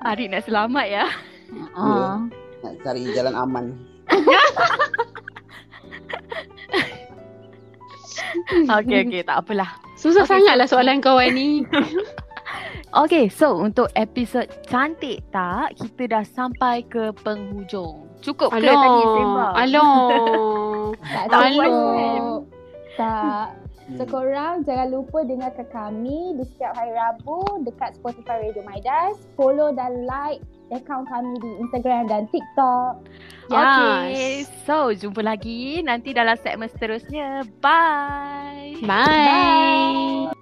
Harik 0.01 0.33
nak 0.33 0.49
selamat 0.49 0.87
ya. 0.89 1.05
Ah. 1.77 2.25
nak 2.65 2.75
cari 2.81 3.05
jalan 3.13 3.37
aman. 3.37 3.77
Okay 8.65 9.05
okay 9.05 9.23
tak 9.25 9.45
apalah. 9.45 9.77
Susah 10.01 10.25
Okay, 10.25 10.41
sangatlah 10.41 10.65
so- 10.65 10.81
soalan 10.81 11.05
kawan 11.05 11.31
ni. 11.37 11.49
Okay, 12.93 13.33
so 13.33 13.57
untuk 13.57 13.89
episod 13.97 14.45
cantik 14.69 15.25
tak, 15.33 15.73
kita 15.81 16.13
dah 16.13 16.25
sampai 16.29 16.85
ke 16.85 17.09
penghujung. 17.25 18.05
Cukup 18.21 18.53
ke 18.53 18.61
tadi 18.61 19.03
sembang? 19.17 19.53
Aloh. 19.57 20.93
Tak 21.33 21.33
Aloh. 21.33 21.57
cukup. 21.57 22.53
Tak. 23.01 23.62
Hmm. 23.89 23.99
So 23.99 24.07
korang 24.07 24.63
jangan 24.63 24.95
lupa 24.95 25.27
dengarkan 25.27 25.67
kami 25.71 26.39
di 26.39 26.45
setiap 26.55 26.79
hari 26.79 26.95
Rabu 26.95 27.43
dekat 27.67 27.99
Spotify 27.99 28.47
Radio 28.51 28.63
Midas. 28.63 29.19
Follow 29.35 29.75
dan 29.75 30.07
like 30.07 30.43
account 30.71 31.11
kami 31.11 31.35
di 31.43 31.51
Instagram 31.61 32.07
dan 32.09 32.31
TikTok. 32.31 33.05
Okay, 33.53 34.49
so 34.65 34.95
jumpa 34.95 35.21
lagi 35.21 35.85
nanti 35.85 36.15
dalam 36.17 36.39
segmen 36.41 36.71
seterusnya. 36.73 37.45
Bye. 37.61 38.81
Bye. 38.81 40.31
Bye. 40.31 40.42